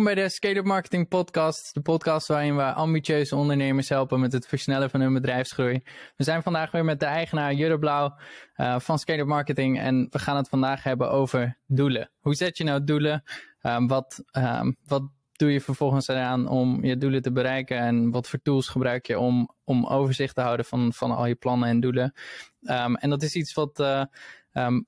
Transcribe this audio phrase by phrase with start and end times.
[0.00, 4.46] Welkom bij de Scale-up Marketing Podcast, de podcast waarin we ambitieuze ondernemers helpen met het
[4.46, 5.82] versnellen van hun bedrijfsgroei.
[6.16, 8.18] We zijn vandaag weer met de eigenaar Jurre Blauw
[8.56, 12.10] uh, van Scale-up Marketing en we gaan het vandaag hebben over doelen.
[12.20, 13.22] Hoe zet je nou doelen?
[13.62, 18.28] Um, wat, um, wat doe je vervolgens eraan om je doelen te bereiken en wat
[18.28, 21.80] voor tools gebruik je om, om overzicht te houden van, van al je plannen en
[21.80, 22.14] doelen?
[22.62, 24.04] Um, en dat is iets wat, uh,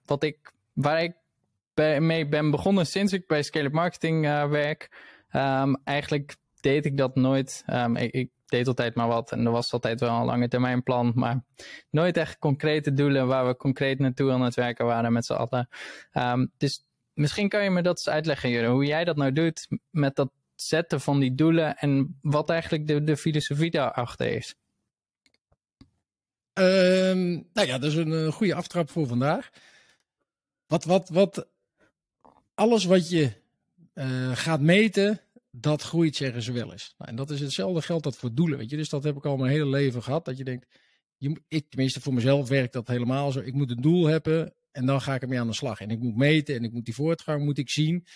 [0.05, 1.15] wat ik, waar ik
[1.75, 4.91] mee ben begonnen sinds ik bij Scale-up Marketing uh, werk.
[5.33, 7.65] Um, eigenlijk deed ik dat nooit.
[7.67, 11.13] Um, ik, deed altijd maar wat en er was altijd wel een lange termijn plan,
[11.15, 11.45] maar
[11.91, 15.69] nooit echt concrete doelen waar we concreet naartoe aan het werken waren met z'n allen.
[16.13, 19.69] Um, dus misschien kan je me dat eens uitleggen, Jure, hoe jij dat nou doet
[19.91, 24.55] met dat zetten van die doelen en wat eigenlijk de, de filosofie daarachter is.
[26.55, 29.51] Nou ja, dat is een, een goede aftrap voor vandaag.
[30.67, 31.49] Wat, wat, wat
[32.63, 33.33] alles wat je
[33.95, 36.95] uh, gaat meten, dat groeit, zeggen ze wel eens.
[36.99, 38.77] Nou, en dat is hetzelfde geldt dat voor doelen, weet je.
[38.77, 40.67] Dus dat heb ik al mijn hele leven gehad, dat je denkt,
[41.17, 43.41] je, ik, tenminste voor mezelf werkt dat helemaal zo.
[43.41, 45.81] Ik moet een doel hebben en dan ga ik ermee aan de slag.
[45.81, 48.07] En ik moet meten en ik moet die voortgang moet ik zien.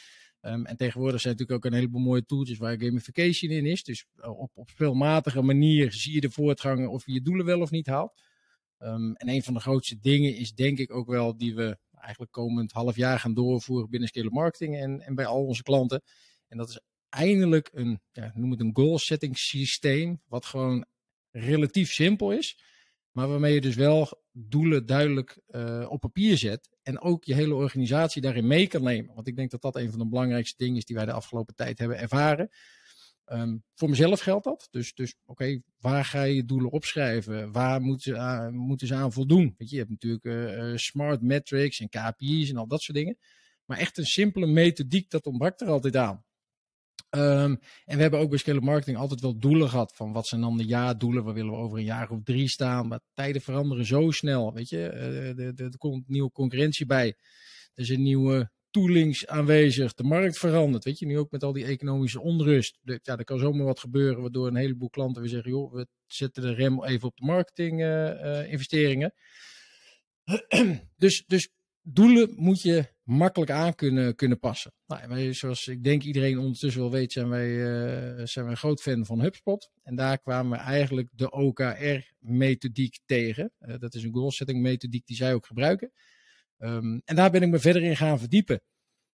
[0.40, 3.82] Um, en tegenwoordig zijn natuurlijk ook een heleboel mooie tools waar gamification in is.
[3.82, 7.70] Dus op, op spelmatige manier zie je de voortgang of je je doelen wel of
[7.70, 8.22] niet haalt.
[8.78, 12.32] Um, en een van de grootste dingen is denk ik ook wel die we eigenlijk
[12.32, 16.02] komend half jaar gaan doorvoeren binnen Scale Marketing en, en bij al onze klanten.
[16.48, 20.86] En dat is eindelijk een, ja, noem het een goal setting systeem, wat gewoon
[21.30, 22.58] relatief simpel is,
[23.10, 27.54] maar waarmee je dus wel doelen duidelijk uh, op papier zet en ook je hele
[27.54, 29.14] organisatie daarin mee kan nemen.
[29.14, 31.54] Want ik denk dat dat een van de belangrijkste dingen is die wij de afgelopen
[31.54, 32.50] tijd hebben ervaren.
[33.32, 34.68] Um, voor mezelf geldt dat.
[34.70, 37.52] Dus, dus oké, waar ga je doelen opschrijven?
[37.52, 39.54] Waar moeten ze aan, moeten ze aan voldoen?
[39.58, 43.18] Weet je, je hebt natuurlijk uh, smart metrics en KPI's en al dat soort dingen.
[43.64, 46.24] Maar echt een simpele methodiek, dat ontbrak er altijd aan.
[47.10, 49.96] Um, en we hebben ook bij Scale Marketing altijd wel doelen gehad.
[49.96, 51.24] Van wat zijn dan de jaardoelen?
[51.24, 52.88] Waar willen we over een jaar of drie staan?
[52.88, 54.52] Maar tijden veranderen zo snel.
[54.52, 54.76] Weet je,
[55.36, 57.06] uh, er komt nieuwe concurrentie bij.
[57.74, 59.94] Er is een nieuwe toolings aanwezig.
[59.94, 60.84] De markt verandert.
[60.84, 62.78] Weet je, nu ook met al die economische onrust.
[62.82, 66.42] Ja, er kan zomaar wat gebeuren waardoor een heleboel klanten weer zeggen: joh, we zetten
[66.42, 69.14] de rem even op de marketing uh, uh, investeringen.
[70.96, 71.48] dus, dus
[71.82, 74.72] doelen moet je makkelijk aan kunnen, kunnen passen.
[74.86, 78.82] Nou, zoals ik denk iedereen ondertussen wel weet, zijn wij, uh, zijn wij een groot
[78.82, 79.70] fan van HubSpot.
[79.82, 83.52] En daar kwamen we eigenlijk de OKR-methodiek tegen.
[83.78, 85.92] dat is een goal setting methodiek die zij ook gebruiken.
[86.58, 88.60] Um, en daar ben ik me verder in gaan verdiepen.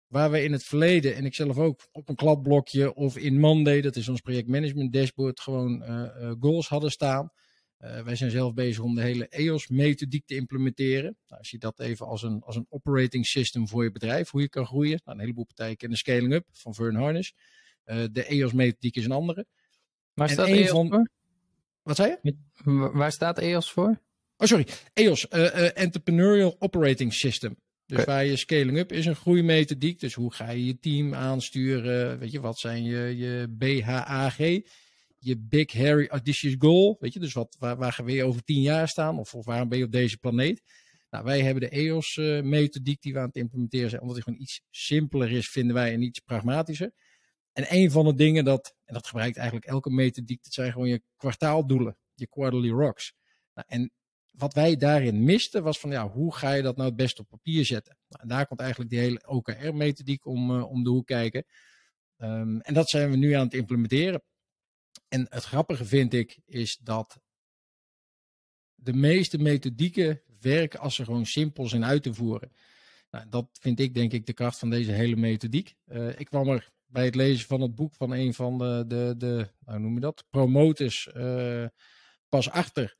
[0.07, 3.81] Waar we in het verleden, en ik zelf ook, op een kladblokje of in Monday,
[3.81, 7.31] dat is ons projectmanagement dashboard, gewoon uh, uh, goals hadden staan.
[7.79, 11.17] Uh, wij zijn zelf bezig om de hele EOS-methodiek te implementeren.
[11.27, 14.49] Nou, zie dat even als een, als een operating system voor je bedrijf, hoe je
[14.49, 15.01] kan groeien.
[15.03, 17.31] Nou, een heleboel partijen kennen Scaling Up van Vern Harnish.
[17.83, 19.45] de EOS-methodiek is een andere.
[20.13, 20.89] Waar staat EOS van...
[20.89, 21.09] voor?
[21.81, 22.35] Wat zei je?
[22.93, 24.01] Waar staat EOS voor?
[24.41, 24.67] Oh, sorry.
[24.93, 27.57] EOS, uh, uh, Entrepreneurial Operating System.
[27.85, 28.15] Dus okay.
[28.15, 29.99] waar je scaling up is een groeimethodiek.
[29.99, 32.19] Dus hoe ga je je team aansturen?
[32.19, 34.37] Weet je, wat zijn je, je BHAG?
[35.17, 36.97] Je Big Hairy Audacious Goal.
[36.99, 39.19] Weet je, dus wat, waar, waar gaan we over tien jaar staan?
[39.19, 40.61] Of, of waarom ben je op deze planeet?
[41.09, 44.01] Nou, wij hebben de EOS-methodiek uh, die we aan het implementeren zijn.
[44.01, 46.91] Omdat die gewoon iets simpeler is, vinden wij, en iets pragmatischer.
[47.53, 50.87] En een van de dingen dat, en dat gebruikt eigenlijk elke methodiek, dat zijn gewoon
[50.87, 51.97] je kwartaaldoelen.
[52.13, 53.13] Je quarterly rocks.
[53.53, 53.91] Nou, en
[54.39, 57.27] wat wij daarin misten was van ja, hoe ga je dat nou het best op
[57.29, 57.97] papier zetten?
[58.07, 61.45] Nou, daar komt eigenlijk die hele OKR-methodiek om, uh, om de hoek kijken.
[62.17, 64.23] Um, en dat zijn we nu aan het implementeren.
[65.07, 67.19] En het grappige vind ik is dat
[68.75, 72.51] de meeste methodieken werken als ze gewoon simpel zijn uit te voeren.
[73.11, 75.75] Nou, dat vind ik denk ik de kracht van deze hele methodiek.
[75.87, 79.13] Uh, ik kwam er bij het lezen van het boek van een van de, de,
[79.17, 81.65] de nou noem je dat, promoters uh,
[82.29, 82.97] pas achter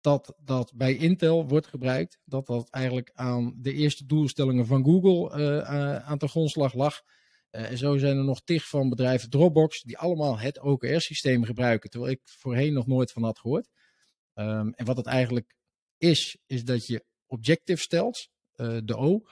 [0.00, 2.18] dat dat bij Intel wordt gebruikt.
[2.24, 7.02] Dat dat eigenlijk aan de eerste doelstellingen van Google uh, aan de grondslag lag.
[7.50, 11.90] Uh, en zo zijn er nog tig van bedrijven Dropbox die allemaal het OKR-systeem gebruiken.
[11.90, 13.68] Terwijl ik voorheen nog nooit van had gehoord.
[14.34, 15.54] Um, en wat het eigenlijk
[15.98, 18.28] is, is dat je objective stelt,
[18.84, 19.22] de O.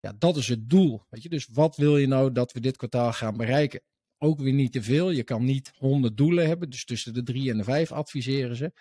[0.00, 1.06] Ja, dat is het doel.
[1.10, 1.28] Weet je?
[1.28, 3.82] Dus wat wil je nou dat we dit kwartaal gaan bereiken?
[4.18, 5.10] Ook weer niet te veel.
[5.10, 6.70] Je kan niet honderd doelen hebben.
[6.70, 8.72] Dus tussen de drie en de vijf adviseren ze.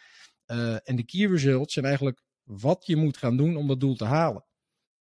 [0.48, 3.96] Uh, en de key results zijn eigenlijk wat je moet gaan doen om dat doel
[3.96, 4.46] te halen.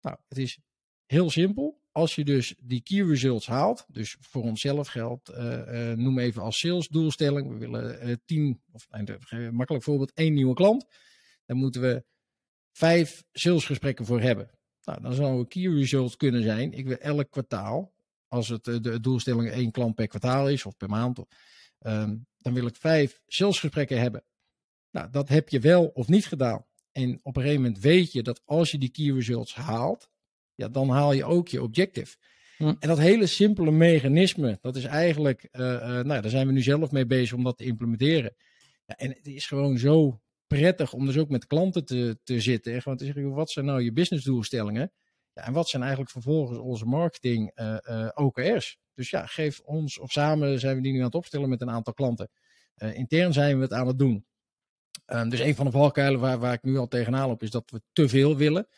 [0.00, 0.58] Nou, het is
[1.06, 1.82] heel simpel.
[1.92, 6.42] Als je dus die key results haalt, dus voor onszelf geldt, uh, uh, noem even
[6.42, 7.48] als sales doelstelling.
[7.48, 10.86] We willen tien, of een makkelijk voorbeeld, één nieuwe klant.
[11.46, 12.04] Dan moeten we
[12.72, 14.50] vijf salesgesprekken voor hebben.
[14.84, 17.94] Nou, dan zou een key result kunnen zijn, ik wil elk kwartaal
[18.28, 21.18] als het de, doelstelling één klant per kwartaal is of per maand.
[21.78, 24.24] Ehm, dan wil ik vijf salesgesprekken hebben.
[24.94, 26.64] Nou, dat heb je wel of niet gedaan.
[26.92, 30.08] En op een gegeven moment weet je dat als je die key results haalt,
[30.54, 32.16] ja, dan haal je ook je objective.
[32.56, 32.74] Hm.
[32.78, 36.62] En dat hele simpele mechanisme, dat is eigenlijk, uh, uh, nou, daar zijn we nu
[36.62, 38.34] zelf mee bezig om dat te implementeren.
[38.86, 42.72] Ja, en het is gewoon zo prettig om dus ook met klanten te, te zitten
[42.72, 44.92] en gewoon te zeggen, wat zijn nou je businessdoelstellingen?
[45.32, 48.78] Ja, en wat zijn eigenlijk vervolgens onze marketing uh, OKR's?
[48.94, 51.70] Dus ja, geef ons, of samen zijn we die nu aan het opstellen met een
[51.70, 52.30] aantal klanten.
[52.76, 54.26] intern zijn we het aan het doen.
[55.06, 57.70] Um, dus een van de valkuilen waar, waar ik nu al tegenaan loop, is dat
[57.70, 58.68] we te veel willen.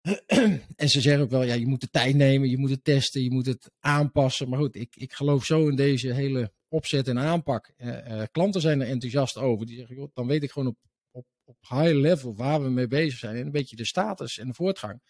[0.76, 3.22] en ze zeggen ook wel, ja, je moet de tijd nemen, je moet het testen,
[3.22, 4.48] je moet het aanpassen.
[4.48, 7.72] Maar goed, ik, ik geloof zo in deze hele opzet en aanpak.
[7.76, 9.66] Uh, klanten zijn er enthousiast over.
[9.66, 10.78] Die zeggen, joh, dan weet ik gewoon op,
[11.10, 13.36] op, op high level waar we mee bezig zijn.
[13.36, 15.02] En een beetje de status en de voortgang.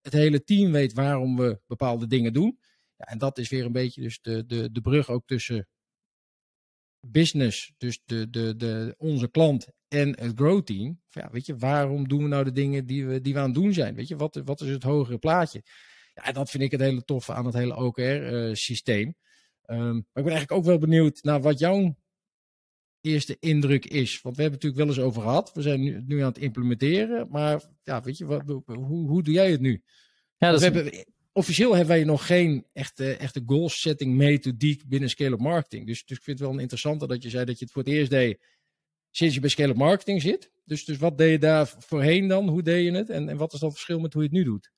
[0.00, 2.58] Het hele team weet waarom we bepaalde dingen doen.
[2.96, 5.68] Ja, en dat is weer een beetje dus de, de, de brug ook tussen
[7.06, 11.00] business, dus de, de, de, onze klant en het grow team.
[11.08, 13.54] Ja, weet je, waarom doen we nou de dingen die we, die we aan het
[13.54, 13.94] doen zijn?
[13.94, 15.62] Weet je, wat, wat is het hogere plaatje?
[16.14, 19.14] Ja, dat vind ik het hele toffe aan het hele OKR-systeem.
[19.62, 21.96] Eh, um, ehm, maar ik ben eigenlijk ook wel benieuwd naar wat jouw
[23.00, 24.20] eerste indruk is.
[24.20, 25.52] Want we hebben het natuurlijk wel eens over gehad.
[25.52, 27.28] We zijn nu, nu aan het implementeren.
[27.30, 29.82] Maar ja, weet je, wat, hoe, hoe doe jij het nu?
[30.36, 35.10] Ja, dat we hebben, officieel hebben wij nog geen echte, echte goal setting methodiek binnen
[35.10, 35.86] scale-up marketing.
[35.86, 37.92] Dus, dus ik vind het wel interessant dat je zei dat je het voor het
[37.92, 38.40] eerst deed
[39.10, 40.50] sinds je bij scale-up marketing zit.
[40.64, 42.48] Dus, dus wat deed je daar voorheen dan?
[42.48, 43.10] Hoe deed je het?
[43.10, 44.72] En, en wat is dan het verschil met hoe je het nu doet?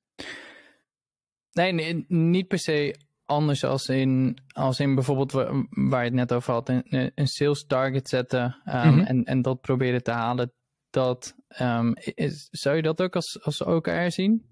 [1.51, 5.31] Nee, nee niet per se anders als in, als in bijvoorbeeld
[5.69, 9.61] waar je het net over had, een, een sales target zetten um, en, en dat
[9.61, 10.53] proberen te halen.
[10.89, 14.45] Dat, um, is, zou je dat ook als, als OKR zien?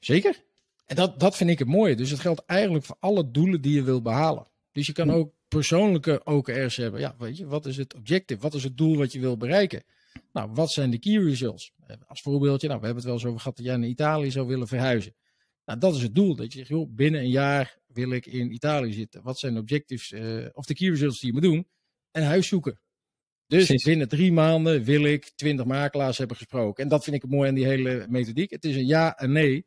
[0.00, 0.44] Zeker.
[0.86, 1.96] En dat, dat vind ik het mooie.
[1.96, 4.46] Dus het geldt eigenlijk voor alle doelen die je wil behalen.
[4.72, 5.14] Dus je kan hm.
[5.14, 7.00] ook persoonlijke OKR's hebben.
[7.00, 8.40] Ja, weet je, wat is het objective?
[8.40, 9.82] Wat is het doel wat je wil bereiken?
[10.32, 11.72] Nou, wat zijn de key results?
[11.86, 14.30] Eh, als voorbeeldje, nou, we hebben het wel eens over gehad dat jij naar Italië
[14.30, 15.14] zou willen verhuizen.
[15.64, 16.36] Nou, dat is het doel.
[16.36, 19.22] Dat je zegt, joh, binnen een jaar wil ik in Italië zitten.
[19.22, 21.68] Wat zijn de objectives uh, of de key results die je moet doen?
[22.10, 22.80] En huis zoeken.
[23.46, 26.82] Dus binnen drie maanden wil ik twintig makelaars hebben gesproken.
[26.82, 28.50] En dat vind ik het mooi aan die hele methodiek.
[28.50, 29.66] Het is een ja en nee.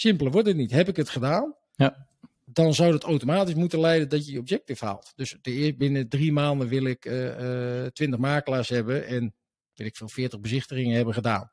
[0.00, 0.70] Simpeler wordt het niet.
[0.70, 1.54] Heb ik het gedaan?
[1.74, 2.08] Ja.
[2.44, 5.12] Dan zou het automatisch moeten leiden dat je je objectief haalt.
[5.16, 9.34] Dus de, binnen drie maanden wil ik uh, uh, 20 makelaars hebben en
[9.74, 11.50] wil ik veel 40 bezichtigingen hebben gedaan.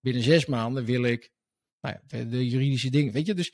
[0.00, 1.30] Binnen zes maanden wil ik
[1.80, 3.12] nou ja, de, de, juridische dingen.
[3.12, 3.52] Weet je, dus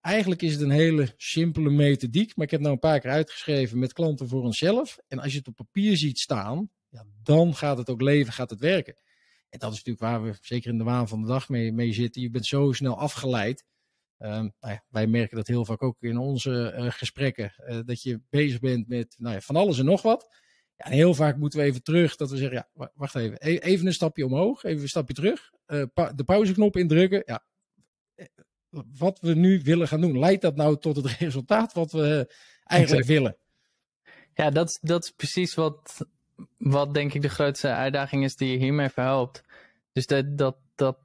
[0.00, 2.36] eigenlijk is het een hele simpele methodiek.
[2.36, 4.98] Maar ik heb nou een paar keer uitgeschreven met klanten voor onszelf.
[5.08, 8.50] En als je het op papier ziet staan, ja, dan gaat het ook leven, gaat
[8.50, 8.94] het werken.
[9.48, 11.92] En dat is natuurlijk waar we zeker in de waan van de dag mee, mee
[11.92, 12.22] zitten.
[12.22, 13.64] Je bent zo snel afgeleid.
[14.24, 17.52] Um, nou ja, wij merken dat heel vaak ook in onze uh, gesprekken.
[17.68, 20.36] Uh, dat je bezig bent met nou ja, van alles en nog wat.
[20.76, 22.16] Ja, en heel vaak moeten we even terug.
[22.16, 23.36] Dat we zeggen, ja, wacht even.
[23.38, 24.64] E even een stapje omhoog.
[24.64, 25.50] Even een stapje terug.
[25.66, 27.22] Uh, pa de pauzeknop indrukken.
[27.26, 27.44] Ja,
[28.98, 30.18] wat we nu willen gaan doen.
[30.18, 32.34] Leidt dat nou tot het resultaat wat we
[32.64, 33.36] eigenlijk willen?
[34.34, 36.06] Ja, dat, dat is precies wat,
[36.58, 39.42] wat denk ik de grootste uitdaging is die je hiermee verhelpt.
[39.92, 40.98] Dus dat, dat, dat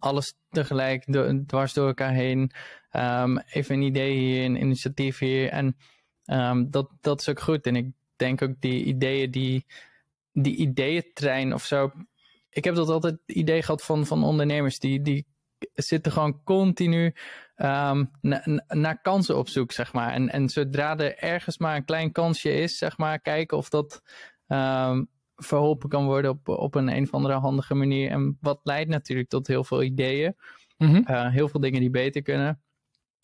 [0.00, 1.04] alles tegelijk
[1.46, 2.50] dwars door elkaar heen.
[2.92, 5.48] Um, even een idee hier, een initiatief hier.
[5.48, 5.76] En
[6.24, 7.66] um, dat, dat is ook goed.
[7.66, 7.86] En ik
[8.16, 9.66] denk ook die ideeën, die,
[10.32, 11.92] die ideeëntrein of zo.
[12.50, 15.26] Ik heb dat altijd idee gehad van, van ondernemers die, die
[15.74, 17.14] zitten gewoon continu
[17.56, 18.10] um,
[18.68, 20.12] naar kansen op zoek, zeg maar.
[20.12, 24.02] En, en zodra er ergens maar een klein kansje is, zeg maar, kijken of dat
[25.44, 28.10] verholpen kan worden op, op een een of andere handige manier.
[28.10, 30.36] En wat leidt natuurlijk tot heel veel ideeën.
[30.76, 31.04] Mm -hmm.
[31.06, 32.62] uh, heel veel dingen die beter kunnen.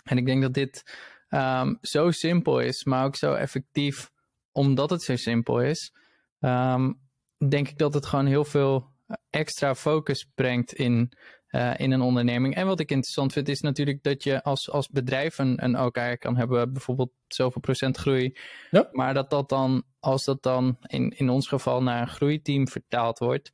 [0.05, 0.97] En ik denk dat dit
[1.31, 4.11] um, zo simpel is, maar ook zo effectief,
[4.53, 5.93] omdat het zo simpel is.
[6.41, 7.01] Um,
[7.49, 8.91] denk ik dat het gewoon heel veel
[9.31, 11.13] extra focus brengt in
[11.50, 12.55] uh, in een onderneming.
[12.55, 16.17] En wat ik interessant vind is natuurlijk dat je als, als bedrijf een, een OKR
[16.19, 18.37] kan hebben, bijvoorbeeld zoveel procent groei.
[18.71, 18.88] Ja.
[18.93, 23.19] Maar dat dat dan, als dat dan in, in ons geval naar een groeiteam vertaald
[23.19, 23.53] wordt,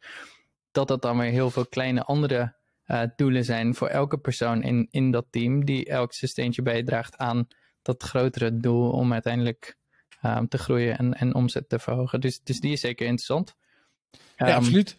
[0.70, 2.54] dat dat dan weer heel veel kleine andere
[2.86, 7.48] uh, doelen zijn voor elke persoon in, in dat team, die elk steentje bijdraagt aan
[7.82, 9.76] dat grotere doel om uiteindelijk
[10.22, 12.20] um, te groeien en, en omzet te verhogen.
[12.20, 13.56] Dus, dus die is zeker interessant.
[14.36, 14.96] Ja, um, absoluut.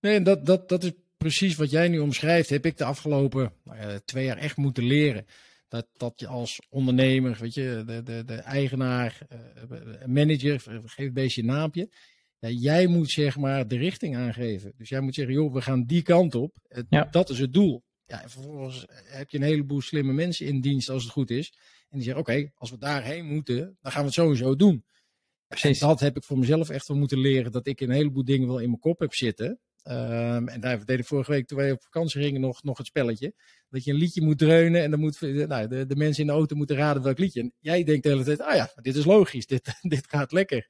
[0.00, 4.00] Nee, dat, dat, dat is precies wat jij nu omschrijft, heb ik de afgelopen nou
[4.04, 5.26] twee jaar echt moeten leren.
[5.68, 11.12] Dat, dat je als ondernemer, weet je, de, de, de eigenaar, uh, manager, geef een
[11.12, 11.90] beetje een naampje.
[12.38, 14.72] Ja, jij moet zeg maar de richting aangeven.
[14.76, 16.56] Dus jij moet zeggen, joh, we gaan die kant op.
[16.88, 17.04] Ja.
[17.04, 17.84] Dat is het doel.
[18.06, 21.52] Ja, en vervolgens heb je een heleboel slimme mensen in dienst als het goed is.
[21.88, 24.84] En die zeggen, oké, als we daarheen moeten, dan gaan we het sowieso doen.
[25.46, 25.80] Precies.
[25.80, 28.46] En dat heb ik voor mezelf echt wel moeten leren, dat ik een heleboel dingen
[28.46, 29.60] wel in mijn kop heb zitten.
[29.84, 33.32] Um, en daar deden vorige week, toen wij op vakantie gingen, nog, nog het spelletje.
[33.70, 36.32] Dat je een liedje moet dreunen en dan moet nou, de, de mensen in de
[36.32, 37.40] auto moeten raden welk liedje.
[37.40, 40.68] En jij denkt de hele tijd, ah ja, dit is logisch, dit, dit gaat lekker.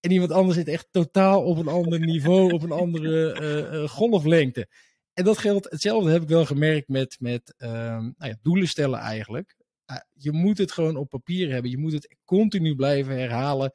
[0.00, 3.88] En iemand anders zit echt totaal op een ander niveau, op een andere uh, uh,
[3.88, 4.68] golflengte.
[5.12, 8.98] En dat geldt, hetzelfde heb ik wel gemerkt met, met uh, nou ja, doelen stellen
[8.98, 9.56] eigenlijk.
[9.90, 11.70] Uh, je moet het gewoon op papier hebben.
[11.70, 13.72] Je moet het continu blijven herhalen.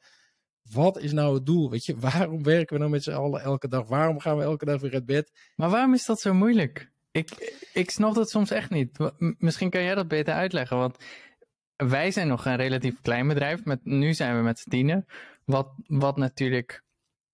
[0.72, 1.70] Wat is nou het doel?
[1.70, 3.88] Weet je, waarom werken we nou met z'n allen elke dag?
[3.88, 5.32] Waarom gaan we elke dag weer uit bed?
[5.56, 6.90] Maar waarom is dat zo moeilijk?
[7.10, 8.98] Ik, ik snap dat soms echt niet.
[9.18, 10.76] Misschien kan jij dat beter uitleggen.
[10.76, 10.96] Want
[11.76, 13.64] wij zijn nog een relatief klein bedrijf.
[13.64, 15.06] Met, nu zijn we met z'n tienen.
[15.44, 16.84] Wat, wat natuurlijk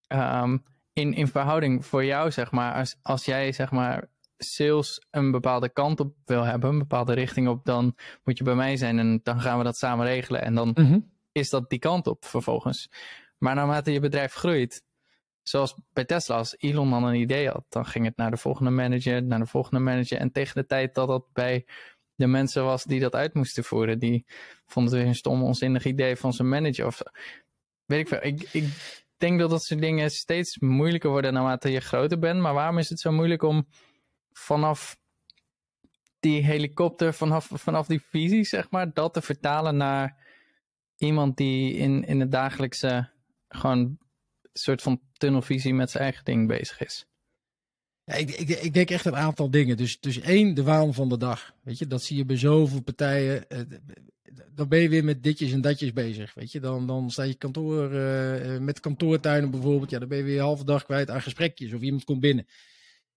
[0.09, 5.31] um, in, in verhouding voor jou, zeg maar, als, als jij zeg maar sales een
[5.31, 8.99] bepaalde kant op wil hebben, een bepaalde richting op, dan moet je bij mij zijn
[8.99, 10.43] en dan gaan we dat samen regelen.
[10.43, 11.11] En dan mm -hmm.
[11.33, 12.91] is dat die kant op vervolgens.
[13.41, 14.83] Maar naarmate je bedrijf groeit,
[15.43, 18.71] zoals bij Tesla, als Elon dan een idee had, dan ging het naar de volgende
[18.71, 20.19] manager, naar de volgende manager.
[20.19, 21.67] En tegen de tijd dat dat bij
[22.15, 24.25] de mensen was die dat uit moesten voeren, die
[24.67, 26.87] vonden het weer een stom, onzinnig idee van zijn manager.
[26.87, 27.03] Of
[27.85, 28.23] weet ik veel.
[28.23, 28.65] Ik, ik
[29.17, 32.41] denk dat dat soort dingen steeds moeilijker worden naarmate je groter bent.
[32.41, 33.67] Maar waarom is het zo moeilijk om
[34.33, 34.99] vanaf
[36.21, 40.17] die helikopter, vanaf, vanaf die visie, zeg maar, dat te vertalen naar
[40.97, 43.11] iemand die in, in het dagelijkse
[43.51, 43.99] gewoon een
[44.53, 47.07] soort van tunnelvisie met zijn eigen ding bezig is?
[48.05, 49.77] Ja, ik, ik, ik, denk echt een aantal dingen.
[49.77, 51.55] Dus, dus één, de waan van de dag.
[51.63, 53.47] Weet je, dat zie je bij zoveel partijen.
[54.55, 56.35] Dan ben je weer met ditjes en datjes bezig.
[56.35, 59.91] Weet je, dan, dan sta je kantoor uh, met kantoortuinen bijvoorbeeld.
[59.91, 62.47] Ja, dan ben je weer een halve dag kwijt aan gesprekjes of iemand komt binnen.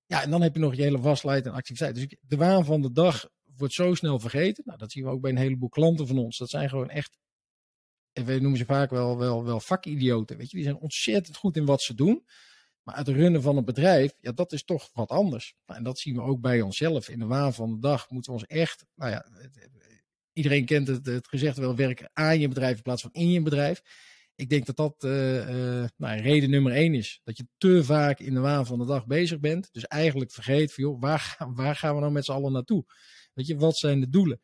[0.05, 1.95] Ja, en dan heb je nog je hele vastleid en activiteit.
[1.95, 4.63] Dus de waan van de dag wordt zo snel vergeten.
[4.65, 6.37] Nou, dat zien we ook bij een heleboel klanten van ons.
[6.37, 7.17] Dat zijn gewoon echt,
[8.13, 10.38] en we noemen ze vaak wel, wel, wel vakidioten.
[10.38, 12.25] Weet je, die zijn ontzettend goed in wat ze doen.
[12.84, 15.55] Maar het runnen van een bedrijf, ja, dat is toch wat anders.
[15.65, 17.10] Nou, en dat zien we ook bij onszelf.
[17.10, 19.25] In de waan van de dag moeten we ons echt, nou ja,
[20.34, 23.41] iedereen kent het, het gezegd wel, werken aan je bedrijf in plaats van in je
[23.41, 23.82] bedrijf.
[24.36, 27.22] Ik denk dat dat uh, uh, nou, reden nummer één is.
[27.24, 29.70] Dat je te vaak in de waan van de dag bezig bent.
[29.72, 32.86] Dus eigenlijk vergeet van, joh, waar, waar gaan we nou met z'n allen naartoe?
[33.34, 34.41] Weet je, wat zijn de doelen?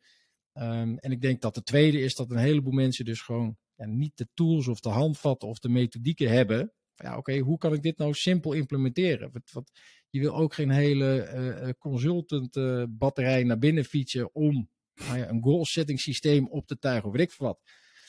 [0.54, 3.86] Um, en ik denk dat de tweede is dat een heleboel mensen dus gewoon ja,
[3.86, 6.72] niet de tools of de handvatten of de methodieken hebben
[7.02, 9.30] ja, oké, hoe kan ik dit nou simpel implementeren?
[9.52, 9.70] Wat,
[10.10, 15.28] je wil ook geen hele uh, consultant uh, batterij naar binnen fietsen om nou ja,
[15.28, 17.60] een goal setting systeem op te tuigen of weet ik wat.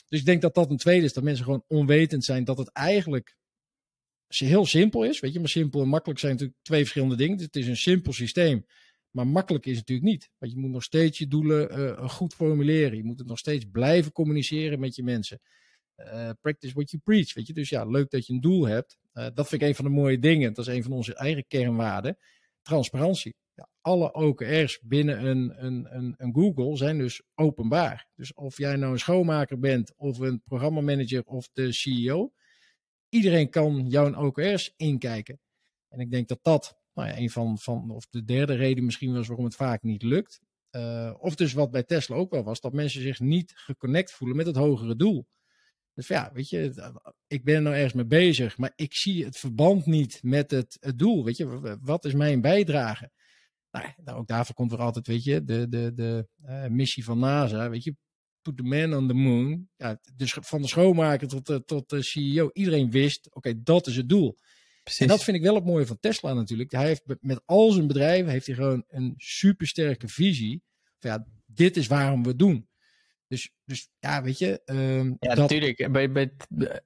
[0.08, 2.68] Dus ik denk dat dat een tweede is, dat mensen gewoon onwetend zijn dat het
[2.68, 3.36] eigenlijk
[4.26, 5.20] heel simpel is.
[5.20, 7.38] Weet je, maar simpel en makkelijk zijn natuurlijk twee verschillende dingen.
[7.38, 8.66] Het is een simpel systeem,
[9.10, 10.30] maar makkelijk is het natuurlijk niet.
[10.38, 12.96] Want je moet nog steeds je doelen goed formuleren.
[12.96, 15.40] Je moet het nog steeds blijven communiceren met je mensen.
[15.96, 17.34] Uh, practice what you preach.
[17.34, 17.52] Weet je?
[17.52, 18.98] Dus ja, leuk dat je een doel hebt.
[19.14, 20.54] Uh, dat vind ik een van de mooie dingen.
[20.54, 22.18] Dat is een van onze eigen kernwaarden.
[22.62, 23.34] Transparantie.
[23.54, 28.08] Ja, alle OKR's binnen een, een, een, een, Google zijn dus openbaar.
[28.14, 32.32] Dus of jij nou een schoonmaker bent, of een programmamanager of de CEO,
[33.08, 35.40] iedereen kan jouw OKR's inkijken.
[35.88, 39.14] En ik denk dat dat nou ja, een van, van, of de derde reden misschien
[39.14, 40.40] was waarom het vaak niet lukt.
[40.70, 44.36] Uh, of dus wat bij Tesla ook wel was, dat mensen zich niet geconnect voelen
[44.36, 45.26] met het hogere doel.
[45.94, 46.90] Dus ja, weet je,
[47.26, 50.76] ik ben er nou ergens mee bezig, maar ik zie het verband niet met het,
[50.80, 51.24] het doel.
[51.24, 53.10] Weet je, wat is mijn bijdrage?
[53.70, 57.18] Nou, nou, ook daarvoor komt er altijd, weet je, de, de, de uh, missie van
[57.18, 57.96] NASA, weet je,
[58.42, 59.68] put the man on the moon.
[59.76, 63.86] Ja, dus van de schoonmaker tot, uh, tot de CEO, iedereen wist, oké, okay, dat
[63.86, 64.36] is het doel.
[64.82, 65.00] Precies.
[65.00, 66.70] En dat vind ik wel het mooie van Tesla natuurlijk.
[66.70, 70.62] Hij heeft met al zijn bedrijven heeft hij gewoon een supersterke visie.
[70.98, 72.68] Van ja, dit is waarom we het doen.
[73.32, 74.62] Dus, dus ja, weet je.
[74.64, 75.36] Um, ja, dat...
[75.36, 75.92] natuurlijk.
[75.92, 76.32] Bij, bij,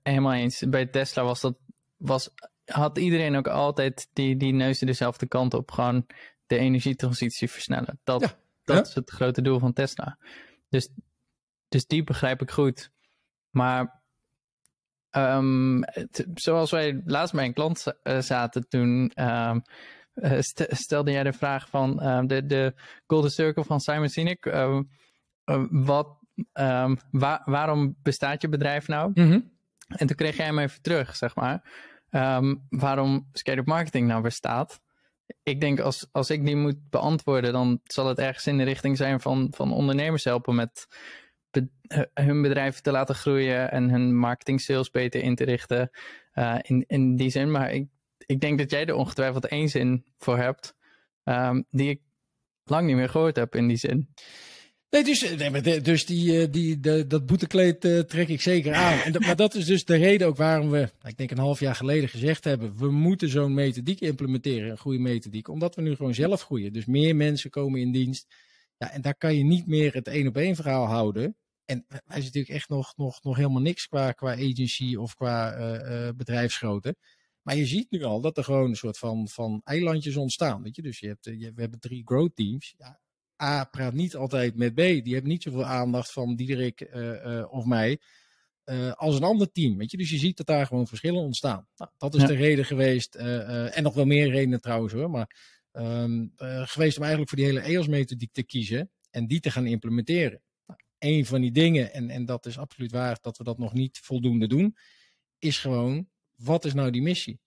[0.02, 0.62] helemaal eens.
[0.68, 1.58] Bij Tesla was dat.
[1.96, 2.30] Was,
[2.64, 5.70] had iedereen ook altijd die, die neusde dezelfde kant op.
[5.70, 6.06] Gewoon
[6.46, 8.00] de energietransitie versnellen.
[8.04, 8.38] Dat, ja.
[8.64, 8.82] dat ja.
[8.82, 10.18] is het grote doel van Tesla.
[10.68, 10.88] Dus,
[11.68, 12.90] dus die begrijp ik goed.
[13.50, 14.02] Maar
[15.10, 19.12] um, het, zoals wij laatst bij een klant uh, zaten toen.
[19.14, 19.62] Um,
[20.14, 20.38] uh,
[20.68, 22.74] stelde jij de vraag van uh, de, de
[23.06, 24.44] Golden Circle van Simon Sinek.
[25.70, 26.15] wat,
[26.52, 29.10] um, waar, waarom bestaat je bedrijf nou?
[29.14, 29.54] Mm -hmm.
[29.86, 31.84] En toen kreeg jij hem even terug, zeg maar.
[32.10, 34.80] Um, waarom Scale-up Marketing nou bestaat.
[35.42, 38.96] Ik denk als, als ik die moet beantwoorden, dan zal het ergens in de richting
[38.96, 40.86] zijn van, van ondernemers helpen met
[41.50, 41.68] be
[42.14, 45.90] hun bedrijf te laten groeien en hun marketing sales beter in te richten.
[46.34, 47.50] Uh, in, in die zin.
[47.50, 47.88] Maar ik,
[48.26, 50.74] ik denk dat jij er ongetwijfeld één zin voor hebt,
[51.24, 52.00] um, die ik
[52.64, 54.08] lang niet meer gehoord heb in die zin.
[54.96, 58.98] Nee, dus, nee, dus die, die, de, dat boetekleed uh, trek ik zeker aan.
[58.98, 61.74] En maar dat is dus de reden ook waarom we, ik denk een half jaar
[61.74, 66.14] geleden gezegd hebben, we moeten zo'n methodiek implementeren, een goede methodiek, omdat we nu gewoon
[66.14, 66.72] zelf groeien.
[66.72, 68.26] Dus meer mensen komen in dienst.
[68.76, 71.36] Ja, en daar kan je niet meer het één op één verhaal houden.
[71.64, 75.58] En wij zijn natuurlijk echt nog, nog, nog helemaal niks qua, qua agency of qua
[75.58, 76.96] uh, bedrijfsgrootte.
[77.42, 80.62] Maar je ziet nu al dat er gewoon een soort van, van eilandjes ontstaan.
[80.62, 80.82] Weet je?
[80.82, 82.74] Dus je hebt, we hebben drie growth teams.
[82.78, 83.00] Ja,
[83.42, 84.76] A praat niet altijd met B.
[84.76, 88.00] Die hebben niet zoveel aandacht van Diederik uh, of mij
[88.64, 89.76] uh, als een ander team.
[89.76, 89.96] Weet je?
[89.96, 91.68] Dus je ziet dat daar gewoon verschillen ontstaan.
[91.76, 92.26] Nou, dat is ja.
[92.26, 93.14] de reden geweest.
[93.14, 95.10] en nog wel meer redenen trouwens hoor.
[95.10, 98.90] Maar um, geweest om eigenlijk voor die hele EOS-methodiek te kiezen.
[99.10, 100.42] En die te gaan implementeren.
[100.66, 103.72] Nou, een van die dingen, en, en dat is absoluut waar dat we dat nog
[103.72, 104.76] niet voldoende doen.
[105.38, 107.40] Is gewoon, wat is nou die missie?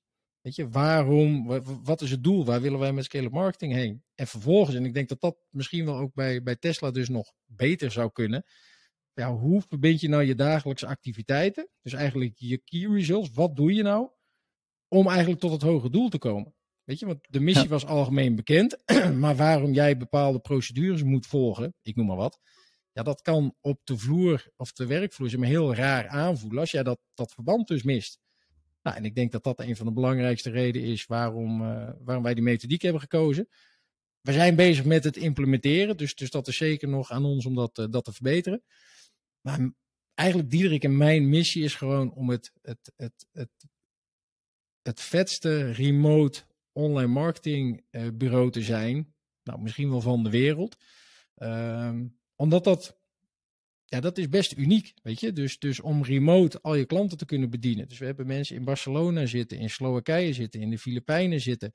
[0.49, 1.45] Weet je, waarom,
[1.83, 2.45] wat is het doel?
[2.45, 4.03] Waar willen wij met scale marketing heen?
[4.15, 7.31] En vervolgens, en ik denk dat dat misschien wel ook bij, bij Tesla dus nog
[7.45, 8.43] beter zou kunnen.
[9.13, 11.69] Ja, hoe verbind je nou je dagelijkse activiteiten?
[11.81, 13.29] Dus eigenlijk je key results.
[13.33, 14.09] Wat doe je nou
[14.87, 16.55] om eigenlijk tot het hoge doel te komen?
[16.83, 17.69] Weet je, want de missie ja.
[17.69, 18.77] was algemeen bekend.
[19.19, 22.39] maar waarom jij bepaalde procedures moet volgen, ik noem maar wat.
[22.91, 26.83] Ja, dat kan op de vloer of de werkvloer maar heel raar aanvoelen als jij
[26.83, 28.19] dat, dat verband dus mist.
[28.81, 32.23] Nou, en ik denk dat dat een van de belangrijkste redenen is waarom, uh, waarom
[32.23, 33.49] wij die methodiek hebben gekozen.
[34.21, 37.55] We zijn bezig met het implementeren, dus, dus dat is zeker nog aan ons om
[37.55, 38.63] dat, uh, dat te verbeteren.
[39.41, 39.71] Maar
[40.13, 43.51] eigenlijk Diederik en mijn missie is gewoon om het, het, het, het,
[44.81, 49.13] het vetste remote online marketing uh, bureau te zijn.
[49.43, 50.77] Nou, misschien wel van de wereld.
[51.35, 52.98] Um, omdat dat
[53.89, 55.33] ja, dat is best uniek, weet je.
[55.33, 57.87] Dus, dus om remote al je klanten te kunnen bedienen.
[57.87, 61.73] Dus we hebben mensen in Barcelona zitten, in Slowakije zitten, in de Filipijnen zitten,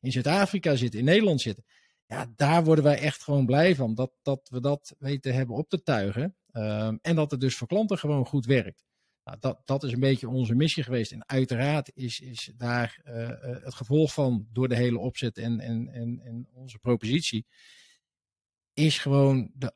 [0.00, 1.64] in Zuid-Afrika zitten, in Nederland zitten.
[2.06, 3.94] Ja, daar worden wij echt gewoon blij van.
[3.94, 6.36] Dat, dat we dat weten hebben op te tuigen.
[6.52, 8.84] Um, en dat het dus voor klanten gewoon goed werkt.
[9.24, 11.12] Nou, dat, dat is een beetje onze missie geweest.
[11.12, 13.28] En uiteraard is, is daar uh,
[13.64, 17.46] het gevolg van door de hele opzet en, en, en, en onze propositie.
[18.74, 19.72] Is gewoon de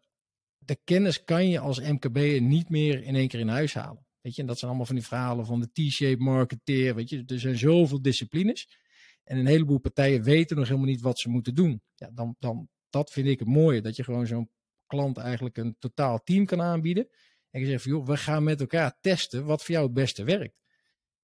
[0.66, 4.06] de kennis kan je als MKB'er niet meer in één keer in huis halen.
[4.20, 6.94] Weet je, en dat zijn allemaal van die verhalen van de T-shape marketeer.
[6.94, 8.78] Weet je, er zijn zoveel disciplines.
[9.24, 11.82] En een heleboel partijen weten nog helemaal niet wat ze moeten doen.
[11.94, 13.80] Ja, dan, dan, dat vind ik het mooie.
[13.80, 14.50] Dat je gewoon zo'n
[14.86, 17.08] klant eigenlijk een totaal team kan aanbieden.
[17.50, 20.24] En je zegt van, joh, we gaan met elkaar testen wat voor jou het beste
[20.24, 20.56] werkt.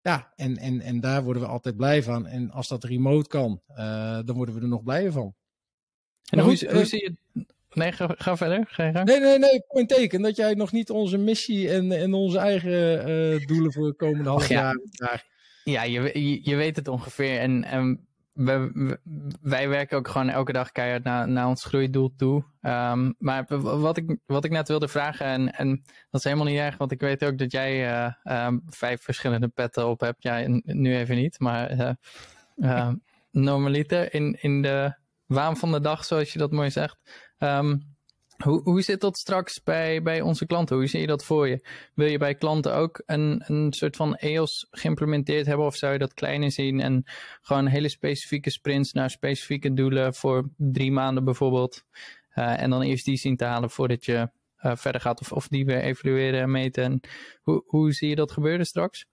[0.00, 2.26] Ja, en, en, en daar worden we altijd blij van.
[2.26, 3.76] En als dat remote kan, uh,
[4.24, 5.35] dan worden we er nog blijer van.
[6.31, 7.44] En hoe, hoe, hoe zie je
[7.75, 8.65] Nee, ga, ga verder.
[8.69, 9.65] Ga je nee, nee, nee.
[9.69, 13.87] Point teken dat jij nog niet onze missie en, en onze eigen uh, doelen voor
[13.87, 14.75] de komende half ja.
[14.95, 15.25] jaar
[15.65, 17.39] Ja, je, je weet het ongeveer.
[17.39, 18.99] En, en we, we,
[19.43, 22.45] wij werken ook gewoon elke dag keihard naar, naar ons groeidoel toe.
[22.63, 23.45] Um, maar
[23.81, 26.93] wat ik, wat ik net wilde vragen, en, en dat is helemaal niet erg, want
[26.93, 27.91] ik weet ook dat jij
[28.25, 30.23] uh, um, vijf verschillende petten op hebt.
[30.23, 31.97] Ja, nu even niet, maar
[32.57, 32.93] uh,
[33.31, 34.95] normaliter in, in de
[35.27, 36.99] waan van de dag, zoals je dat mooi zegt.
[37.42, 37.90] Um,
[38.42, 40.76] hoe, hoe zit dat straks bij, bij onze klanten?
[40.76, 41.66] Hoe zie je dat voor je?
[41.94, 45.66] Wil je bij klanten ook een, een soort van EOS geïmplementeerd hebben?
[45.66, 47.05] Of zou je dat kleiner zien en
[47.40, 51.85] gewoon hele specifieke sprints naar specifieke doelen voor drie maanden bijvoorbeeld?
[52.35, 54.31] Uh, en dan eerst die zien te halen voordat je
[54.62, 56.85] uh, verder gaat of, of die weer evalueren en meten.
[56.85, 57.00] En
[57.42, 59.07] hoe, hoe zie je dat gebeuren straks?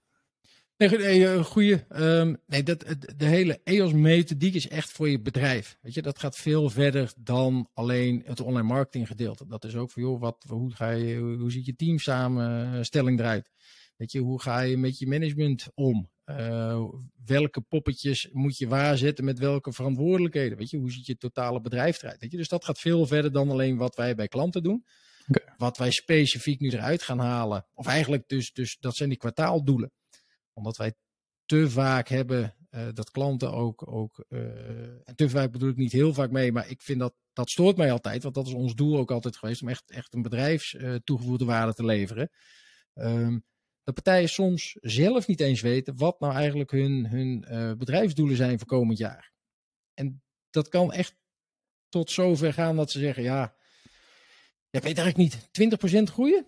[0.88, 1.84] Nee, een goede.
[1.96, 2.84] Um, nee, dat,
[3.16, 5.78] de hele EOS-methodiek is echt voor je bedrijf.
[5.80, 9.46] Weet je, dat gaat veel verder dan alleen het online marketing gedeelte.
[9.46, 13.50] Dat is ook voor joh, wat, hoe, ga je, hoe ziet je teamsamenstelling eruit?
[13.96, 16.10] Weet je, hoe ga je met je management om?
[16.26, 16.84] Uh,
[17.24, 20.58] welke poppetjes moet je waarzetten met welke verantwoordelijkheden?
[20.58, 22.20] Weet je, hoe ziet je totale bedrijf eruit?
[22.20, 24.84] Weet je, dus dat gaat veel verder dan alleen wat wij bij klanten doen.
[25.28, 25.54] Okay.
[25.56, 29.92] Wat wij specifiek nu eruit gaan halen, of eigenlijk dus, dus dat zijn die kwartaaldoelen
[30.60, 30.94] omdat wij
[31.44, 34.40] te vaak hebben uh, dat klanten ook, ook uh,
[35.08, 37.76] en te vaak bedoel ik niet heel vaak mee, maar ik vind dat, dat stoort
[37.76, 40.72] mij altijd, want dat is ons doel ook altijd geweest, om echt, echt een bedrijfs
[40.72, 42.30] uh, toegevoegde waarde te leveren.
[42.94, 43.44] Um,
[43.82, 47.44] dat partijen soms zelf niet eens weten wat nou eigenlijk hun, hun
[47.78, 49.32] bedrijfsdoelen zijn voor komend jaar.
[49.94, 51.16] En dat kan echt
[51.88, 53.54] tot zover gaan dat ze zeggen, ja,
[54.70, 56.46] ja ik weet eigenlijk niet, 20% groeien?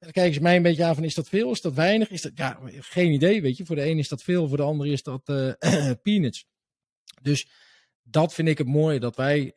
[0.00, 1.50] Dan kijken ze mij een beetje aan van, is dat veel?
[1.50, 2.10] Is dat weinig?
[2.10, 3.66] Is dat, ja, geen idee, weet je.
[3.66, 5.52] Voor de een is dat veel, voor de ander is dat uh,
[6.02, 6.46] peanuts.
[7.22, 7.48] Dus
[8.02, 9.54] dat vind ik het mooie, dat wij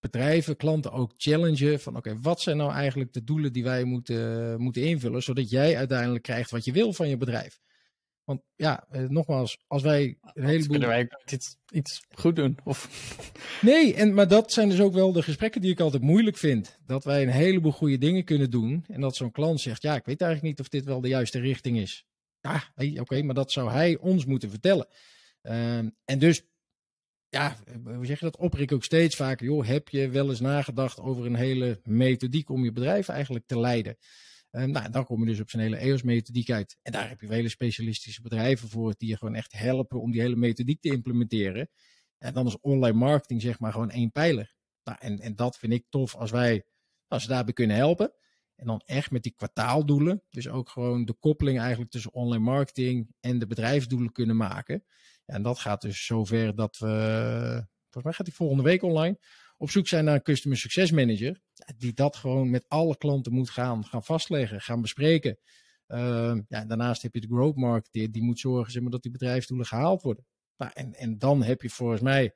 [0.00, 4.60] bedrijven, klanten ook challengen van, oké, wat zijn nou eigenlijk de doelen die wij moeten,
[4.60, 7.60] moeten invullen, zodat jij uiteindelijk krijgt wat je wil van je bedrijf.
[8.24, 10.68] Want ja, eh, nogmaals, als wij een heleboel...
[10.68, 12.58] Kunnen wij iets, iets goed doen?
[12.64, 12.88] Of...
[13.60, 16.78] Nee, en, maar dat zijn dus ook wel de gesprekken die ik altijd moeilijk vind.
[16.86, 18.84] Dat wij een heleboel goede dingen kunnen doen.
[18.88, 21.38] En dat zo'n klant zegt, ja, ik weet eigenlijk niet of dit wel de juiste
[21.40, 22.04] richting is.
[22.40, 24.86] Ja, oké, maar dat zou hij ons moeten vertellen.
[25.42, 26.42] Ehm, en dus,
[27.28, 28.36] ja, hoe zeg je dat?
[28.36, 32.50] Oprik ik ook steeds vaker, joh, heb je wel eens nagedacht over een hele methodiek
[32.50, 33.96] om je bedrijf eigenlijk te leiden?
[34.52, 36.78] Uh, nou, dan kom je dus op zijn hele EOS-methodiek uit.
[36.82, 40.20] En daar heb je hele specialistische bedrijven voor die je gewoon echt helpen om die
[40.20, 41.70] hele methodiek te implementeren.
[42.18, 44.54] En dan is online marketing zeg maar gewoon één pijler.
[44.84, 46.64] Nou, en, en dat vind ik tof als wij,
[47.06, 48.12] als we daarbij kunnen helpen.
[48.54, 50.22] En dan echt met die kwartaaldoelen.
[50.28, 54.84] Dus ook gewoon de koppeling eigenlijk tussen online marketing en de bedrijfsdoelen kunnen maken.
[55.24, 56.86] En dat gaat dus zover dat we,
[57.82, 59.18] volgens mij gaat die volgende week online
[59.62, 61.40] op zoek zijn naar een Customer Success Manager.
[61.76, 65.38] Die dat gewoon met alle klanten moet gaan, gaan vastleggen, gaan bespreken.
[65.88, 69.10] Uh, ja, daarnaast heb je de growth marketeer, die moet zorgen zeg maar, dat die
[69.10, 70.26] bedrijfsdoelen gehaald worden.
[70.56, 72.34] Nou, en, en dan heb je volgens mij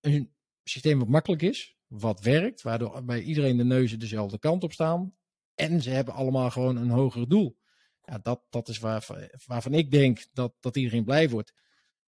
[0.00, 0.32] een
[0.64, 5.14] systeem wat makkelijk is, wat werkt, waardoor bij iedereen de neuzen dezelfde kant op staan.
[5.54, 7.58] En ze hebben allemaal gewoon een hoger doel.
[8.02, 11.54] Ja, dat, dat is waar, waarvan ik denk dat, dat iedereen blij wordt.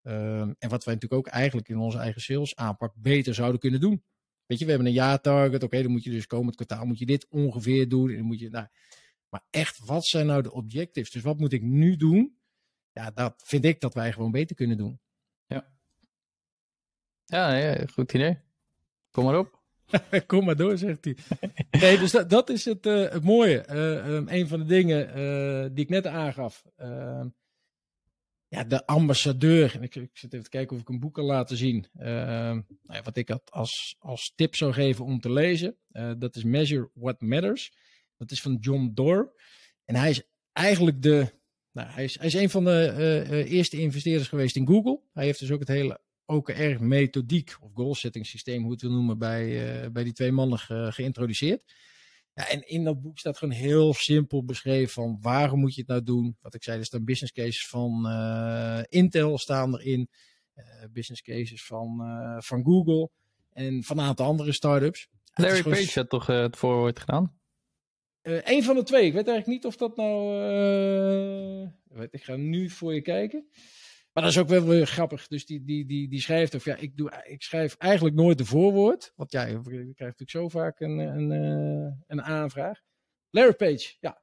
[0.03, 3.79] Uh, en wat wij natuurlijk ook eigenlijk in onze eigen sales aanpak beter zouden kunnen
[3.79, 4.03] doen.
[4.45, 5.63] Weet je, we hebben een jaartarget.
[5.63, 8.09] Oké, dan moet je dus komend kwartaal moet je dit ongeveer doen.
[8.09, 8.67] En dan moet je, nou,
[9.29, 11.11] maar echt, wat zijn nou de objectives?
[11.11, 12.37] Dus wat moet ik nu doen?
[12.91, 14.99] Ja, dat vind ik dat wij gewoon beter kunnen doen.
[15.47, 15.67] Ja.
[17.25, 18.39] Ja, ja goed idee.
[19.11, 19.63] Kom maar op.
[20.27, 21.17] Kom maar door, zegt hij.
[21.81, 23.65] Nee, dus dat, dat is het, uh, het mooie.
[23.69, 26.65] Uh, um, een van de dingen uh, die ik net aangaf.
[28.49, 29.77] Ehm, ja, de ambassadeur.
[29.81, 31.87] Ik, ik zit even te kijken of ik een boek kan laten zien.
[31.97, 35.77] Uh, nou ja, wat ik als, als tip zou geven om te lezen.
[35.91, 37.71] Uh, dat is Measure What Matters.
[38.17, 39.31] Dat is van John Doerr.
[39.85, 41.33] En hij is eigenlijk de.
[41.71, 42.93] Nou, hij, is, hij is een van de
[43.29, 45.01] uh, eerste investeerders geweest in Google.
[45.13, 49.91] Hij heeft dus ook het hele OKR-methodiek of goal-setting systeem, hoe het wil noemen, bij,
[49.91, 50.59] bij die twee mannen
[50.93, 51.73] geïntroduceerd.
[52.35, 55.89] Ja, en in dat boek staat gewoon heel simpel beschreven van waarom moet je het
[55.89, 56.37] nou doen.
[56.41, 60.09] Wat ik zei, er staan business cases van uh, Intel staan erin.
[60.55, 63.09] Uh, business cases van, uh, van Google
[63.53, 65.07] en van een aantal andere startups.
[65.33, 65.77] Larry gewoon...
[65.77, 67.39] Page had toch het voorwoord gedaan?
[68.21, 69.05] een van de twee.
[69.05, 71.69] Ik weet eigenlijk niet of dat nou...
[72.09, 73.49] ik ga nu voor je kijken.
[74.15, 75.27] Maar dat is ook wel weer grappig.
[75.27, 78.45] Dus die, die, die, die schrijft, of ja, ik, doe, ik schrijf eigenlijk nooit de
[78.45, 79.13] voorwoord.
[79.15, 81.31] Want ja, je krijgt natuurlijk zo vaak een, een,
[82.07, 82.79] een aanvraag.
[83.29, 84.21] Larry Page, ja.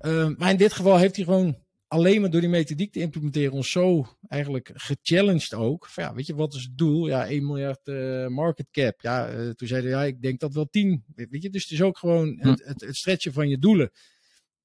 [0.00, 3.52] Uh, maar in dit geval heeft hij gewoon alleen maar door die methodiek te implementeren
[3.52, 5.86] ons zo eigenlijk gechallenged ook.
[5.86, 7.06] Van, ja, weet je, wat is het doel?
[7.06, 9.00] Ja, 1 miljard uh, market cap.
[9.00, 11.04] Ja, uh, toen zeiden ja, ik denk dat wel 10.
[11.14, 13.90] Weet je, dus het is ook gewoon het, het, het stretchen van je doelen.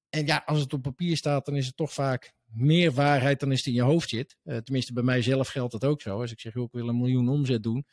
[0.08, 3.52] En ja, als het op papier staat, dan is het toch vaak meer waarheid dan
[3.52, 4.36] is het in je hoofd zit.
[4.44, 6.20] Uh, tenminste, bij mijzelf geldt dat ook zo.
[6.20, 7.86] Als ik zeg, joh, ik wil een miljoen omzet doen.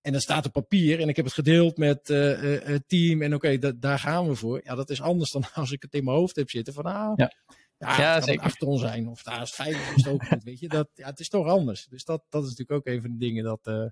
[0.00, 3.22] En dat staat op papier en ik heb het gedeeld met uh, uh, het team.
[3.22, 4.60] En oké, okay, daar gaan we voor.
[4.64, 6.74] Ja, dat is anders dan als ik het in mijn hoofd heb zitten.
[6.74, 7.32] Van, ah, ja,
[7.78, 9.08] ja, ja het kan achter ons zijn.
[9.08, 10.42] Of daar is veilig, is het ook goed.
[10.42, 11.86] Weet je, dat, ja, het is toch anders.
[11.86, 13.60] Dus dat, dat is natuurlijk ook een van de dingen dat...
[13.64, 13.86] Uh,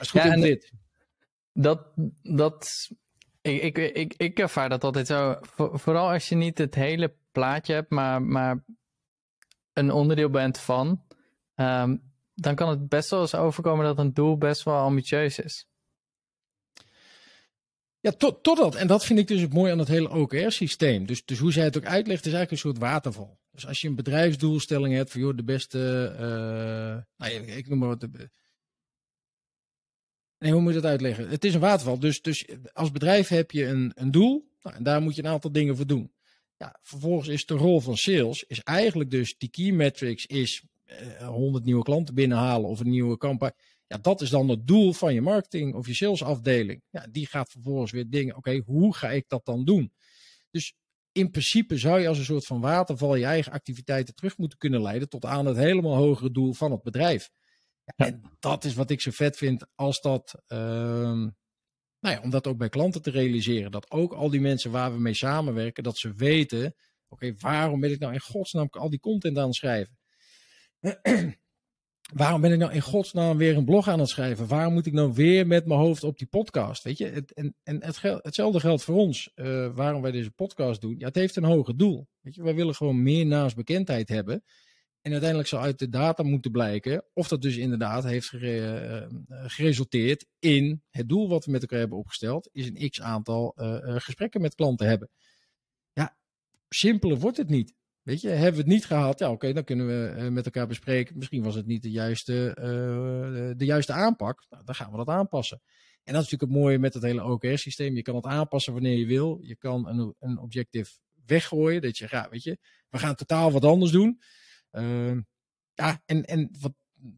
[0.00, 0.72] is goed ja, in dit.
[1.52, 2.88] Dat, dat
[3.40, 5.38] ik, ik, ik, ik ervaar dat altijd zo.
[5.56, 8.64] vooral als je niet het hele plaatje hebt, maar, maar
[9.76, 11.04] een onderdeel bent van,
[11.54, 15.68] um, dan kan het best wel eens overkomen dat een doel best wel ambitieus is.
[18.00, 18.74] Ja, tot, totdat.
[18.74, 21.06] En dat vind ik dus het mooie aan het hele OKR-systeem.
[21.06, 23.38] Dus, dus hoe zij het ook uitlegt, is eigenlijk een soort waterval.
[23.50, 26.14] Dus als je een bedrijfsdoelstelling hebt voor de beste.
[27.18, 28.00] Uh, ik, ik noem maar wat.
[28.00, 28.30] De,
[30.38, 31.28] nee, hoe moet je dat uitleggen?
[31.28, 31.98] Het is een waterval.
[31.98, 34.48] Dus, dus als bedrijf heb je een, een doel.
[34.62, 36.12] Nou, en daar moet je een aantal dingen voor doen.
[36.56, 41.28] Ja, vervolgens is de rol van sales is eigenlijk dus die key metrics is uh,
[41.28, 43.56] 100 nieuwe klanten binnenhalen of een nieuwe campagne.
[43.86, 46.82] Ja, dat is dan het doel van je marketing of je salesafdeling.
[46.90, 49.92] Ja, die gaat vervolgens weer dingen, oké, hoe ga ik dat dan doen?
[50.50, 50.74] Dus
[51.12, 54.82] in principe zou je als een soort van waterval je eigen activiteiten terug moeten kunnen
[54.82, 57.30] leiden tot aan het helemaal hogere doel van het bedrijf.
[57.84, 61.26] Ja, en dat is wat ik zo vet vind als dat, uh,
[62.10, 63.70] nou om dat ook bij klanten te realiseren.
[63.70, 66.74] Dat ook al die mensen waar we mee samenwerken, dat ze weten,
[67.08, 69.98] oké, waarom ben ik nou in godsnaam al die content aan het schrijven?
[72.14, 74.46] waarom ben ik nou in godsnaam weer een blog aan het schrijven?
[74.46, 76.82] Waarom moet ik nou weer met mijn hoofd op die podcast?
[76.82, 79.30] Weet je, het, en, en het hetzelfde geldt voor ons.
[79.34, 80.94] Uh, waarom wij deze podcast doen.
[80.98, 82.08] Ja, het heeft een hoger doel.
[82.20, 84.44] Weet je, wij willen gewoon meer naamsbekendheid hebben.
[85.06, 89.44] En uiteindelijk zal uit de data moeten blijken of dat dus inderdaad heeft gere, uh,
[89.46, 93.78] geresulteerd in het doel wat we met elkaar hebben opgesteld, is een x aantal uh,
[93.82, 95.10] gesprekken met klanten hebben.
[95.92, 96.16] Ja,
[96.68, 97.74] simpeler wordt het niet.
[98.02, 99.18] Weet je, hebben we het niet gehad?
[99.18, 101.18] Ja, oké, dan kunnen we met elkaar bespreken.
[101.18, 102.52] Misschien was het niet de juiste,
[103.56, 104.46] de juiste aanpak.
[104.48, 105.60] Nou, dan gaan we dat aanpassen.
[106.04, 107.94] En dat is natuurlijk het mooie met het hele OKR-systeem.
[107.94, 109.38] Je kan het aanpassen wanneer je wil.
[109.42, 111.82] Je kan een, een objectief weggooien.
[111.82, 114.20] Dat je, ja, weet je, we gaan totaal wat anders doen.
[114.78, 115.18] Uh,
[115.74, 116.72] ja, en, en wat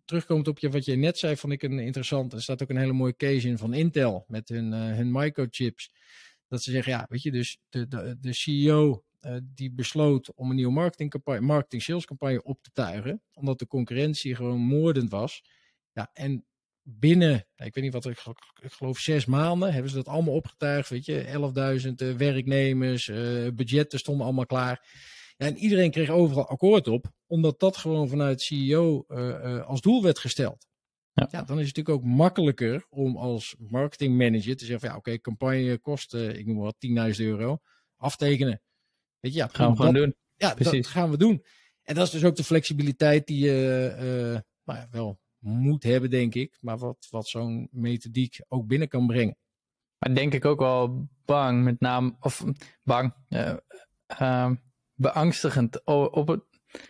[0.04, 2.32] terugkomt op je, wat je net zei, vond ik een interessant.
[2.32, 5.92] Er staat ook een hele mooie case in van Intel met hun, uh, hun microchips.
[6.48, 10.50] Dat ze zeggen, ja, weet je, dus de, de, de CEO eh, die besloot om
[10.50, 13.22] een nieuwe marketingcampagne, marketing sales campagne op te tuigen.
[13.32, 15.42] Omdat de concurrentie gewoon moordend was.
[15.92, 16.46] Ja, en
[16.82, 18.22] binnen, ik weet niet wat, ik,
[18.54, 20.88] geloof zes maanden hebben ze dat allemaal opgetuigd.
[20.88, 23.06] Weet je, 11.000 uh, werknemers,
[23.54, 24.86] budgetten stonden allemaal klaar.
[25.38, 30.02] Ja, en iedereen kreeg overal akkoord op, omdat dat gewoon vanuit CEO uh, als doel
[30.02, 30.66] werd gesteld.
[31.12, 31.28] Ja.
[31.30, 31.42] ja.
[31.42, 35.20] dan is het natuurlijk ook makkelijker om als marketingmanager te zeggen van ja, oké, okay,
[35.20, 37.58] campagne kost, ik noem maar wat, 10.000 euro,
[37.96, 38.62] aftekenen.
[39.20, 40.14] Weet je, ja, gaan we gewoon doen.
[40.36, 40.82] Ja, Precies.
[40.82, 41.44] dat gaan we doen.
[41.82, 46.34] En dat is dus ook de flexibiliteit die je nou ja, wel moet hebben, denk
[46.34, 46.58] ik.
[46.60, 49.36] Maar wat, wat zo'n methodiek ook binnen kan brengen.
[49.98, 52.44] Maar denk ik ook wel bang, met name, of
[52.82, 53.56] bang, uh,
[54.20, 54.50] uh,
[54.98, 55.84] beangstigend.
[55.84, 56.40] Op het,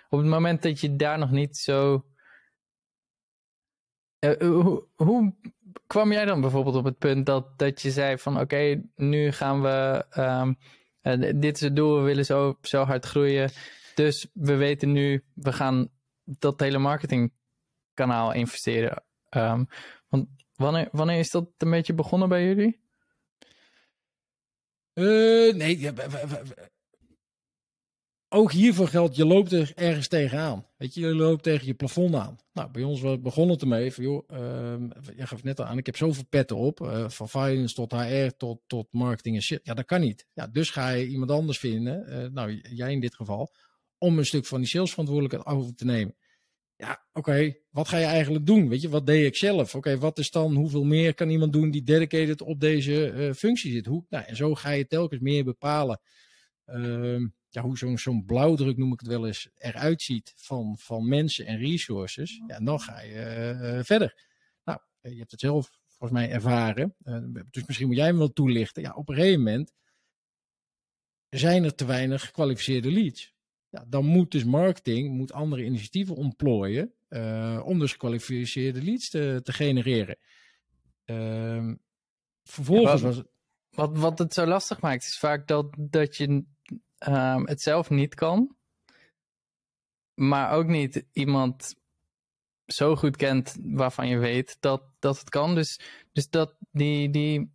[0.08, 2.06] op het moment dat je daar nog niet zo.
[4.20, 5.34] Uh, hoe, hoe,
[5.86, 9.62] kwam jij dan bijvoorbeeld op het punt dat, dat je zei van oké, nu gaan
[9.62, 10.58] we, um,
[11.40, 13.50] dit is het doel, we willen zo, zo hard groeien.
[13.94, 15.88] Dus we weten nu, we gaan
[16.24, 17.32] dat hele marketing
[17.94, 19.04] kanaal investeren.
[19.30, 19.68] Um,
[20.08, 22.80] want wanneer, wanneer is dat een beetje begonnen bij jullie?
[24.94, 25.92] Uh, nee,
[28.28, 30.66] ook hiervoor geldt, je loopt er ergens tegenaan.
[30.76, 32.36] Weet je, je loopt tegen je plafond aan.
[32.52, 34.38] Nou, bij ons we begonnen ermee van, joh, uh,
[35.16, 36.80] je gaf net al aan, ik heb zoveel petten op.
[36.80, 39.60] Uh, van finance tot HR tot, tot marketing en shit.
[39.62, 40.26] Ja, dat kan niet.
[40.32, 43.54] Ja, dus ga je iemand anders vinden, uh, nou, jij in dit geval,
[43.98, 46.16] om een stuk van die salesverantwoordelijkheid over te nemen
[46.78, 48.68] ja, oké, wat ga je eigenlijk doen?
[48.68, 49.74] Weet je, wat deed ik zelf?
[49.74, 53.72] Oké, wat is dan, hoeveel meer kan iemand doen die dedicated op deze uh, functie
[53.72, 53.86] zit?
[53.86, 56.00] Hoe, nou, en zo ga je telkens meer bepalen
[56.66, 61.08] uh, ja, hoe zo'n zo'n blauwdruk, noem ik het wel eens, eruit ziet van, van
[61.08, 62.42] mensen en resources.
[62.46, 64.26] Ja, dan ga je uh, verder.
[64.64, 66.94] Nou, je hebt het zelf volgens mij ervaren.
[67.50, 68.82] dus misschien moet jij hem wel toelichten.
[68.82, 69.72] Ja, op een gegeven moment
[71.28, 73.36] zijn er te weinig gekwalificeerde leads
[73.70, 79.40] ja, dan moet dus marketing moet andere initiatieven ontplooien uh, om dus gekwalificeerde leads te,
[79.42, 80.18] te genereren.
[81.04, 81.72] Uh,
[82.44, 83.24] vervolgens wat, was
[83.70, 86.44] Wat, wat het zo lastig maakt is vaak dat, dat je
[86.98, 88.56] um, het zelf niet kan,
[90.14, 91.74] maar ook niet iemand
[92.66, 95.54] zo goed kent waarvan je weet dat, dat het kan.
[95.54, 95.80] Dus,
[96.12, 97.52] dus dat die, die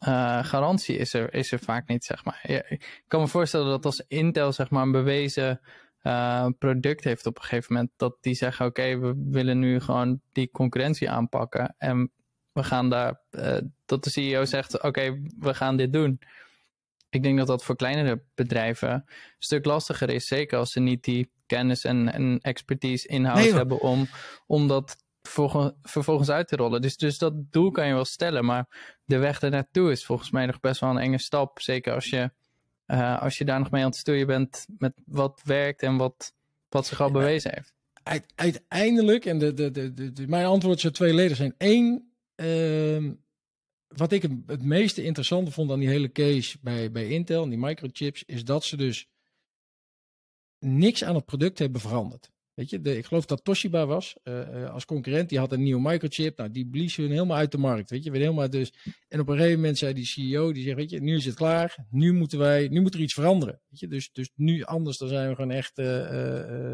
[0.00, 2.40] uh, garantie is er, is er vaak niet, zeg maar.
[2.68, 5.60] ik kan me voorstellen dat als Intel, zeg maar, een bewezen
[6.02, 10.20] uh, product heeft op een gegeven moment, dat die zeggen, oké, we willen nu gewoon
[10.32, 12.10] die concurrentie aanpakken en
[12.52, 16.20] we gaan daar, uh, dat de CEO zegt, oké, we gaan dit doen.
[17.10, 19.04] Ik denk dat dat voor kleinere bedrijven een
[19.38, 24.08] stuk lastiger is, zeker als ze niet die kennis en, en expertise in-house hebben om,
[24.46, 24.96] om dat
[25.82, 26.82] vervolgens uit te rollen.
[26.82, 30.46] Dus, dus dat doel kan je wel stellen, maar de weg ernaartoe is volgens mij
[30.46, 31.60] nog best wel een enge stap.
[31.60, 32.30] Zeker als je,
[32.86, 36.32] uh, als je daar nog mee aan het stoeien bent met wat werkt en wat,
[36.68, 37.74] wat zich al bewezen heeft.
[38.34, 41.54] Uiteindelijk, en de, de, de, de, mijn antwoord zou tweeledig zijn.
[41.58, 43.12] Eén, uh,
[43.88, 47.58] wat ik het meeste interessante vond aan die hele case bij, bij Intel en die
[47.58, 49.08] microchips, is dat ze dus
[50.58, 52.30] niks aan het product hebben veranderd.
[52.58, 55.28] Weet je, de, ik geloof dat Toshiba was uh, als concurrent.
[55.28, 56.36] Die had een nieuwe microchip.
[56.36, 57.90] Nou, die blies hun helemaal uit de markt.
[57.90, 58.72] Weet je, weer helemaal dus.
[59.08, 61.34] En op een gegeven moment zei die CEO, die zegt, weet je, nu is het
[61.34, 61.86] klaar.
[61.90, 63.60] Nu moeten wij, nu moet er iets veranderen.
[63.68, 65.86] Weet je, dus, dus nu anders, dan zijn we gewoon echt uh,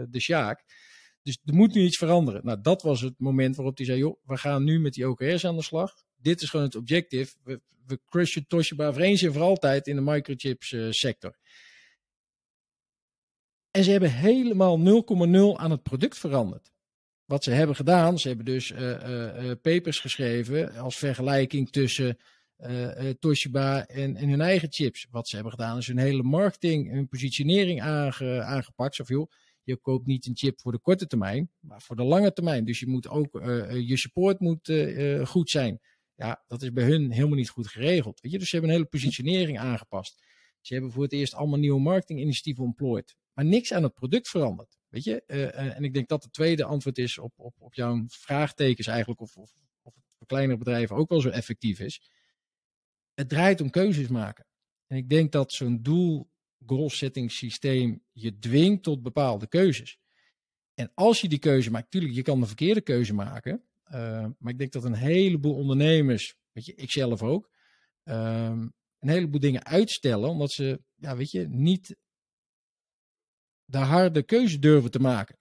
[0.08, 0.64] de Sjaak.
[1.22, 2.40] Dus er moet nu iets veranderen.
[2.44, 5.44] Nou, dat was het moment waarop hij zei, joh, we gaan nu met die OKR's
[5.44, 5.94] aan de slag.
[6.24, 7.36] Dit is gewoon het objectief.
[7.42, 11.38] We, we crushen Toshiba voor eens en voor altijd in de microchips sector.
[13.70, 16.72] En ze hebben helemaal 0,0 aan het product veranderd.
[17.24, 22.18] Wat ze hebben gedaan, ze hebben dus uh, uh, papers geschreven als vergelijking tussen
[23.18, 25.06] Toshiba en, en, hun eigen chips.
[25.10, 28.96] Wat ze hebben gedaan is hun hele marketing, hun positionering aange, aangepakt.
[28.96, 29.30] Joh,
[29.62, 32.64] je koopt niet een chip voor de korte termijn, maar voor de lange termijn.
[32.64, 33.32] Dus je moet ook,
[33.70, 34.72] je support moet
[35.24, 35.80] goed zijn.
[36.14, 38.20] Ja, dat is bij hun helemaal niet goed geregeld.
[38.20, 38.38] Weet je?
[38.38, 40.22] Dus ze hebben een hele positionering aangepast.
[40.60, 44.78] Ze hebben voor het eerst allemaal nieuwe marketinginitiatieven ontplooid maar niks aan het product verandert.
[44.88, 45.22] Weet je?
[45.26, 49.20] Uh, en ik denk dat het tweede antwoord is op, op, op jouw vraagtekens eigenlijk,
[49.20, 52.10] of, of, of het voor kleinere bedrijven ook wel zo effectief is.
[53.14, 54.46] Het draait om keuzes maken.
[54.86, 56.30] En ik denk dat zo'n doel
[56.66, 59.98] goal setting systeem je dwingt tot bepaalde keuzes.
[60.74, 63.64] En als je die keuze maakt, natuurlijk, je kan een verkeerde keuze maken.
[63.92, 67.50] Uh, maar ik denk dat een heleboel ondernemers, weet je, ik zelf ook,
[68.04, 71.96] um, een heleboel dingen uitstellen, omdat ze, ja, weet je, niet
[73.64, 75.38] de harde keuze durven te maken.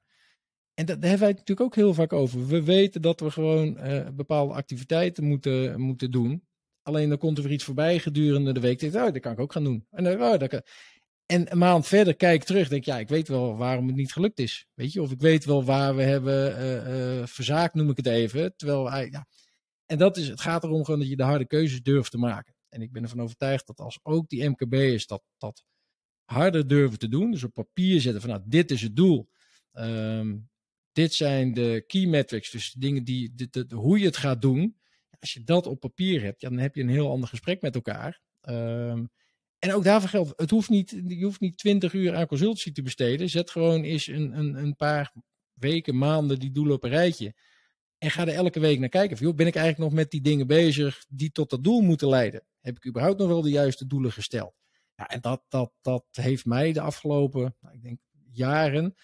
[0.73, 2.47] En dat, daar hebben wij het natuurlijk ook heel vaak over.
[2.47, 6.47] We weten dat we gewoon uh, bepaalde activiteiten moeten, moeten doen.
[6.82, 8.79] Alleen dan komt er weer iets voorbij gedurende de week.
[8.79, 9.88] Denk, oh, dat kan ik ook gaan doen.
[9.89, 10.62] En, oh, dat kan...
[11.25, 12.69] en een maand verder kijk ik terug.
[12.69, 14.67] Denk ja, ik weet wel waarom het niet gelukt is.
[14.73, 18.07] Weet je, of ik weet wel waar we hebben uh, uh, verzaakt, noem ik het
[18.07, 18.55] even.
[18.55, 19.27] Terwijl, ja.
[19.86, 22.55] En dat is, het gaat erom gewoon dat je de harde keuzes durft te maken.
[22.69, 25.63] En ik ben ervan overtuigd dat als ook die MKB'ers dat, dat
[26.23, 27.31] harder durven te doen.
[27.31, 29.29] Dus op papier zetten van nou, dit is het doel.
[29.73, 30.49] Um,
[30.91, 34.77] dit zijn de key metrics, dus dingen die, de, de, hoe je het gaat doen.
[35.19, 37.75] Als je dat op papier hebt, ja, dan heb je een heel ander gesprek met
[37.75, 38.21] elkaar.
[38.41, 39.12] Um,
[39.63, 42.82] en ook daarvoor geldt, het hoeft niet, je hoeft niet 20 uur aan consultancy te
[42.82, 43.30] besteden.
[43.30, 45.13] Zet gewoon eens een, een, een paar
[45.54, 47.34] weken, maanden die doelen op een rijtje.
[47.97, 49.17] En ga er elke week naar kijken.
[49.17, 52.08] Van, joh, ben ik eigenlijk nog met die dingen bezig die tot dat doel moeten
[52.08, 52.43] leiden?
[52.60, 54.54] Heb ik überhaupt nog wel de juiste doelen gesteld?
[54.95, 57.99] Ja, en dat, dat, dat heeft mij de afgelopen, nou, ik denk,
[58.32, 58.95] jaren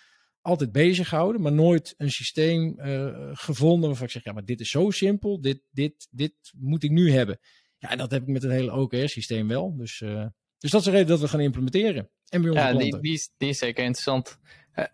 [0.41, 4.60] altijd bezig gehouden, maar nooit een systeem uh, gevonden waarvan ik zeg, ja, maar dit
[4.60, 7.39] is zo simpel, dit, dit, dit moet ik nu hebben.
[7.78, 9.76] Ja, en dat heb ik met een hele OKR-systeem wel.
[9.78, 10.26] Dus, uh,
[10.60, 12.10] dus dat is de reden dat we gaan implementeren.
[12.30, 14.39] En bij onze ja, die, die, is, die is zeker interessant.
[14.76, 14.86] Uh,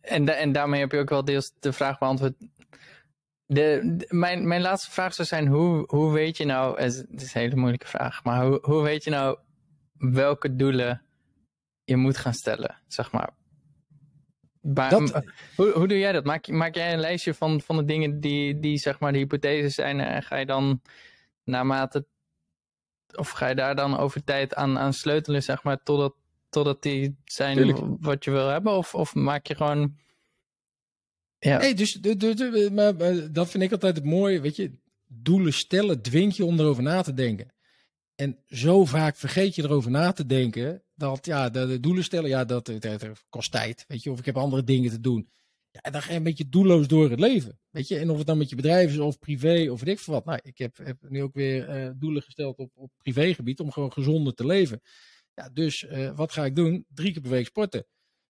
[0.00, 2.34] en, da en daarmee heb je ook wel deels de vraag beantwoord.
[3.46, 7.34] De, de, mijn, mijn laatste vraag zou zijn, hoe, hoe weet je nou, het is
[7.34, 9.38] een hele moeilijke vraag, maar hoe, hoe weet je nou
[9.98, 11.02] welke doelen
[11.84, 13.30] je moet gaan stellen, zeg maar?
[14.64, 15.22] dat...
[15.56, 16.24] hoe, hoe doe jij dat?
[16.24, 19.74] Maak, maak jij een lijstje van, van de dingen die, die zeg maar de hypotheses
[19.74, 20.82] zijn en ga je dan
[21.44, 22.06] naarmate
[23.16, 26.14] of ga je daar dan over tijd aan, aan sleutelen, zeg maar, totdat,
[26.50, 27.78] totdat die zijn Tuurlijk.
[28.00, 28.72] wat je wil hebben?
[28.72, 29.96] Of, of maak je gewoon.
[31.38, 31.58] Ja.
[31.58, 34.40] Nee, dus de, de, de, maar, maar, dat vind ik altijd het mooie.
[34.40, 34.72] Weet je,
[35.06, 37.52] doelen stellen dwingt je om erover na te denken.
[38.14, 42.44] En zo vaak vergeet je erover na te denken dat ja, de, doelen stellen, ja,
[42.44, 43.84] dat, dat, dat, kost tijd.
[43.88, 45.28] Weet je, of ik heb andere dingen te doen.
[45.74, 47.58] Ja, en dan ga je een beetje doelloos door het leven.
[47.70, 49.98] Weet je, en of het dan met je bedrijf is of privé of weet ik
[49.98, 50.24] veel wat.
[50.24, 53.92] Nou, ik heb, heb nu ook weer uh, doelen gesteld op, op privégebied om gewoon
[53.92, 54.80] gezonder te leven.
[55.34, 56.86] Ja, dus uh, wat ga ik doen?
[56.88, 57.86] Drie keer per week sporten.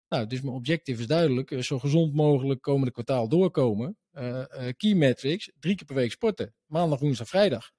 [0.09, 1.51] Nou, dus mijn objectief is duidelijk.
[1.51, 3.97] Uh, zo gezond mogelijk komende kwartaal doorkomen.
[4.77, 6.55] key metrics, drie keer per week sporten.
[6.67, 7.71] Maandag, woensdag, vrijdag.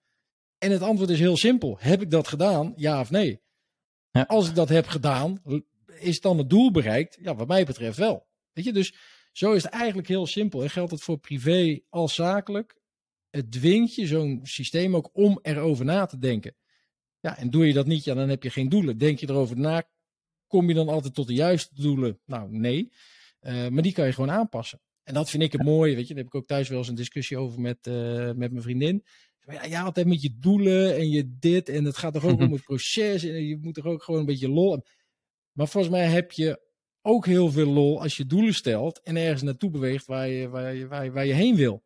[0.58, 1.78] En het antwoord is heel simpel.
[1.80, 2.74] Heb ik dat gedaan?
[2.76, 3.42] Ja of nee?
[4.12, 4.22] Ja.
[4.22, 5.42] Als ik dat heb gedaan,
[6.00, 7.18] is dan het doel bereikt?
[7.22, 8.28] Ja, wat mij betreft wel.
[8.54, 8.96] Weet je, dus
[9.38, 10.64] zo is het eigenlijk heel simpel.
[10.64, 12.76] En geldt het voor privé als zakelijk.
[13.30, 16.56] Het dwingt je zo'n systeem ook om erover na te denken.
[17.20, 18.98] Ja, en doe je dat niet, ja, dan heb je geen doelen.
[18.98, 19.90] Denk je erover na,
[20.48, 22.20] kom je dan altijd tot de juiste doelen?
[22.26, 22.92] Nou, nee.
[23.42, 24.82] Uh, maar die kan je gewoon aanpassen.
[25.04, 26.14] En dat vind ik het mooie, weet je.
[26.14, 29.06] Daar heb ik ook thuis wel eens een discussie over met, uh, met mijn vriendin.
[29.40, 31.70] Ja, ja, altijd met je doelen en je dit.
[31.70, 33.24] En het gaat toch ook om het proces.
[33.24, 34.84] En je moet toch ook gewoon een beetje lol.
[35.52, 36.65] Maar volgens mij heb je
[37.06, 39.02] ook heel veel lol als je doelen stelt.
[39.02, 41.84] En ergens naartoe beweegt waar je, waar je, waar je, waar je heen wil.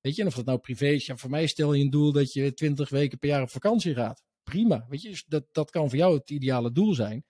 [0.00, 1.06] Weet je, of dat nou privé is.
[1.06, 3.94] Ja, voor mij stel je een doel dat je 20 weken per jaar op vakantie
[3.94, 4.22] gaat.
[4.42, 4.86] Prima.
[4.88, 7.24] Weet je, dus dat, dat kan voor jou het ideale doel zijn.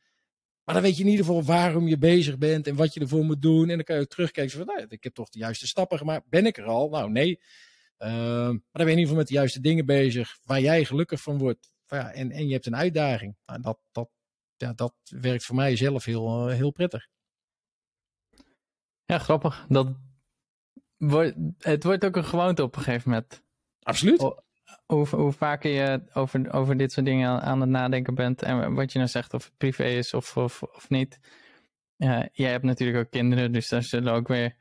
[0.65, 3.25] Maar dan weet je in ieder geval waarom je bezig bent en wat je ervoor
[3.25, 3.69] moet doen.
[3.69, 6.29] En dan kan je ook terugkijken van, nou, ik heb toch de juiste stappen gemaakt.
[6.29, 6.89] Ben ik er al?
[6.89, 7.41] Nou, nee.
[7.99, 10.85] Uh, maar dan ben je in ieder geval met de juiste dingen bezig waar jij
[10.85, 11.73] gelukkig van wordt.
[11.87, 13.37] Ja, en, en je hebt een uitdaging.
[13.47, 14.11] Nou, dat, dat,
[14.57, 17.09] ja, dat werkt voor mij zelf heel, uh, heel prettig.
[19.07, 19.67] Ja, grappig.
[19.69, 19.97] Dat
[20.97, 23.43] wordt, het wordt ook een gewoonte op een gegeven moment.
[23.83, 24.21] Absoluut.
[24.87, 28.93] hoe, hoe vaker je over, over dit soort dingen aan het nadenken bent en wat
[28.93, 31.19] je nou zegt of het privé is of, of, of niet.
[31.97, 34.57] Ja, jij hebt natuurlijk ook kinderen, dus daar zullen ook weer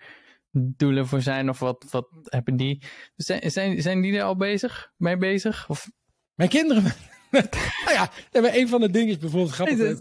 [0.52, 2.84] doelen voor zijn of wat, wat hebben die?
[3.16, 5.70] Zijn, zijn, zijn die er al bezig, mee bezig?
[5.70, 5.90] Of?
[6.34, 6.84] Mijn kinderen?
[7.86, 10.00] nou ja, een van de dingen is bijvoorbeeld grappig.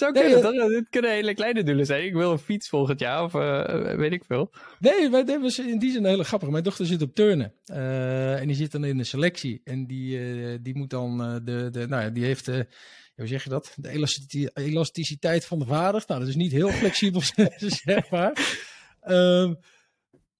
[0.00, 2.04] Nee, zou kunnen, nee, dat, dit kunnen hele kleine doelen zijn.
[2.04, 4.50] Ik wil een fiets volgend jaar of uh, weet ik veel.
[4.78, 6.48] Nee, maar dat was in die zin heel grappig.
[6.48, 9.60] Mijn dochter zit op turnen uh, en die zit dan in de selectie.
[9.64, 12.46] En die, uh, die moet dan de, de, nou ja, die heeft
[13.18, 13.74] hoe zeg je dat?
[13.76, 14.08] De
[14.54, 16.04] elasticiteit van de vader.
[16.06, 17.20] Nou, dat is niet heel flexibel,
[17.84, 18.58] zeg maar.
[19.08, 19.58] Um,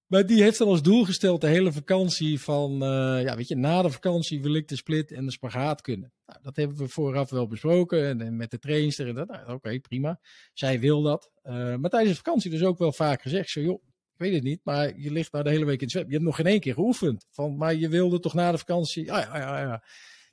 [0.09, 3.55] maar die heeft dan als doel gesteld de hele vakantie van, uh, ja, weet je,
[3.55, 6.13] na de vakantie wil ik de split en de spagaat kunnen.
[6.25, 9.27] Nou, dat hebben we vooraf wel besproken en, en met de trainster en dat.
[9.27, 10.19] Nou, Oké, okay, prima.
[10.53, 11.31] Zij wil dat.
[11.43, 13.83] Uh, maar tijdens de vakantie dus ook wel vaak gezegd, zo joh,
[14.13, 16.05] ik weet het niet, maar je ligt nou de hele week in het zwem.
[16.05, 17.25] Je hebt nog geen één keer geoefend.
[17.31, 19.83] Van, maar je wilde toch na de vakantie, ah, ja, ja, ja.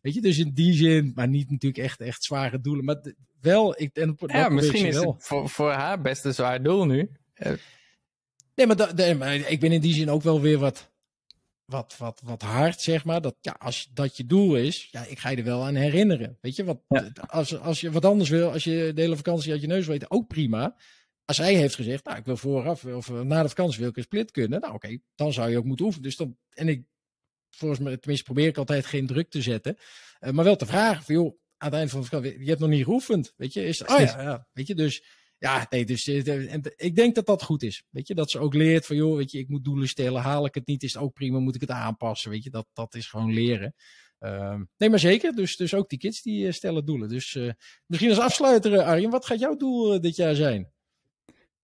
[0.00, 2.84] Weet je, dus in die zin, maar niet natuurlijk echt, echt zware doelen.
[2.84, 6.86] Maar wel, ik, en, ja, misschien is het voor, voor haar best een zwaar doel
[6.86, 7.10] nu.
[8.56, 10.92] Nee, maar, ik ben in die zin ook wel weer wat,
[11.64, 13.20] wat, wat, wat hard, zeg maar.
[13.20, 16.38] Dat, ja, als dat je doel is, ja, ik ga je er wel aan herinneren.
[16.40, 16.80] Weet je, wat,
[17.26, 20.10] als, als je wat anders wil, als je de hele vakantie uit je neus weet,
[20.10, 20.76] ook prima.
[21.24, 24.02] Als hij heeft gezegd, nou, ik wil vooraf of na de vakantie wil ik een
[24.02, 24.60] split kunnen.
[24.60, 26.06] Nou, oké, dan zou je ook moeten oefenen.
[26.06, 26.84] Dus dan, en ik,
[27.50, 29.76] volgens mij, tenminste probeer ik altijd geen druk te zetten.
[30.20, 32.60] Uh, maar wel te vragen, van, joh, aan het eind van de vakantie, je hebt
[32.60, 33.64] nog niet geoefend, weet je.
[33.64, 35.02] Is, oh ja, ja, weet je, dus
[35.46, 37.84] ja, nee, dus eh, en, ik denk dat dat goed is.
[37.90, 40.22] Weet je, dat ze ook leert van, joh, weet je, ik moet doelen stellen.
[40.22, 42.30] Haal ik het niet, is het ook prima, moet ik het aanpassen.
[42.30, 43.74] Weet je, dat, dat is gewoon leren.
[44.20, 45.34] Uh, nee, maar zeker.
[45.34, 47.08] Dus, dus ook die kids die uh, stellen doelen.
[47.08, 47.52] Dus uh,
[47.86, 50.72] misschien als afsluiter, Arjen, wat gaat jouw doel dit jaar zijn?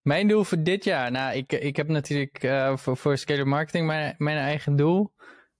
[0.03, 1.11] Mijn doel voor dit jaar?
[1.11, 2.39] Nou, ik, ik heb natuurlijk
[2.79, 5.13] voor, voor Scalar Marketing mijn, mijn eigen doel.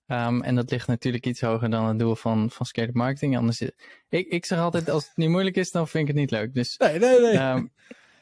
[0.07, 3.37] Um, en dat ligt natuurlijk iets hoger dan het doel van, van Scalar Marketing.
[3.37, 3.61] Anders,
[4.09, 6.55] ik, ik zeg altijd, als het niet moeilijk is, dan vind ik het niet leuk.
[6.55, 7.37] Dus, nee, nee, nee.
[7.37, 7.73] Um,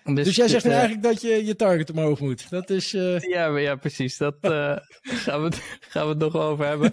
[0.05, 2.51] dus, dus, jij zegt uh, eigenlijk dat je je target omhoog moet.
[2.51, 2.95] Dat is.
[2.95, 3.21] Uh...
[3.35, 4.17] Ja, ja, precies.
[4.17, 4.51] Dat uh,
[5.25, 6.93] gaan, we het, gaan we het nog over hebben.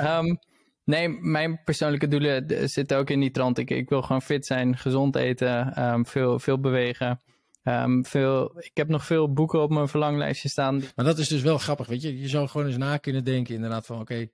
[0.00, 0.38] um,
[0.94, 3.58] nee, mijn persoonlijke doelen zitten ook in die trant.
[3.58, 7.20] Ik, ik wil gewoon fit zijn, gezond eten, um, veel, veel bewegen.
[7.64, 10.82] Um, veel, ik heb nog veel boeken op mijn verlanglijstje staan.
[10.96, 12.20] Maar dat is dus wel grappig, weet je.
[12.20, 14.30] Je zou gewoon eens na kunnen denken inderdaad van oké, okay,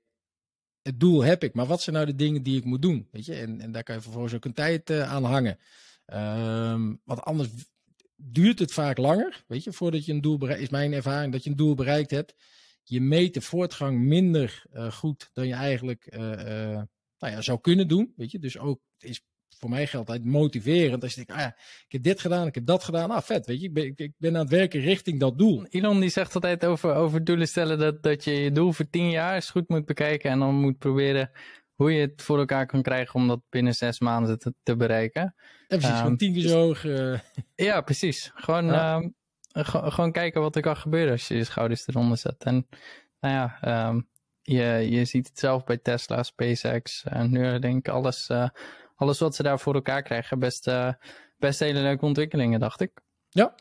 [0.82, 3.08] het doel heb ik, maar wat zijn nou de dingen die ik moet doen?
[3.12, 5.58] Weet je, en, en daar kan je vervolgens ook een tijd aan hangen.
[6.14, 7.48] Um, want anders
[8.16, 11.44] duurt het vaak langer, weet je, voordat je een doel bereikt, is mijn ervaring, dat
[11.44, 12.34] je een doel bereikt hebt.
[12.82, 16.82] Je meet de voortgang minder uh, goed dan je eigenlijk uh, uh,
[17.18, 18.38] nou ja, zou kunnen doen, weet je.
[18.38, 19.24] Dus ook is
[19.58, 21.02] voor mij geldt altijd motiverend.
[21.02, 21.56] Als je denkt, ah ja,
[21.86, 23.10] ik heb dit gedaan, ik heb dat gedaan.
[23.10, 25.66] Ah, vet, weet je, ik ben, ik ben aan het werken richting dat doel.
[25.66, 29.10] Elon die zegt altijd over, over doelen stellen dat, dat je je doel voor tien
[29.10, 31.30] jaar eens goed moet bekijken en dan moet proberen
[31.76, 35.22] hoe je het voor elkaar kan krijgen om dat binnen zes maanden te, te bereiken.
[35.68, 36.84] En precies, um, gewoon tien keer zo hoog.
[36.84, 37.18] Uh...
[37.54, 38.30] Ja, precies.
[38.34, 38.96] Gewoon, ja.
[38.96, 39.14] Um,
[39.68, 42.44] gewoon kijken wat er kan gebeuren als je je schouders eronder zet.
[42.44, 42.66] En
[43.20, 44.08] nou ja, um,
[44.42, 48.48] je, je ziet het zelf bij Tesla, SpaceX, uh, Neuralink, alles, uh,
[48.94, 50.38] alles wat ze daar voor elkaar krijgen.
[50.38, 50.70] Best,
[51.38, 52.90] best hele leuke ontwikkelingen, dacht ik.
[53.28, 53.54] Ja,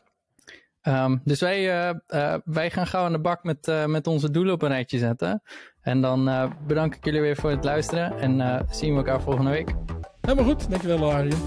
[0.88, 4.30] Um, dus wij, uh, uh, wij gaan gauw aan de bak met, uh, met onze
[4.30, 5.42] doelen op een rijtje zetten.
[5.80, 9.74] En dan bedank ik jullie weer voor het luisteren en zien we elkaar volgende week.
[10.20, 11.38] Helemaal goed, dankjewel Arjen.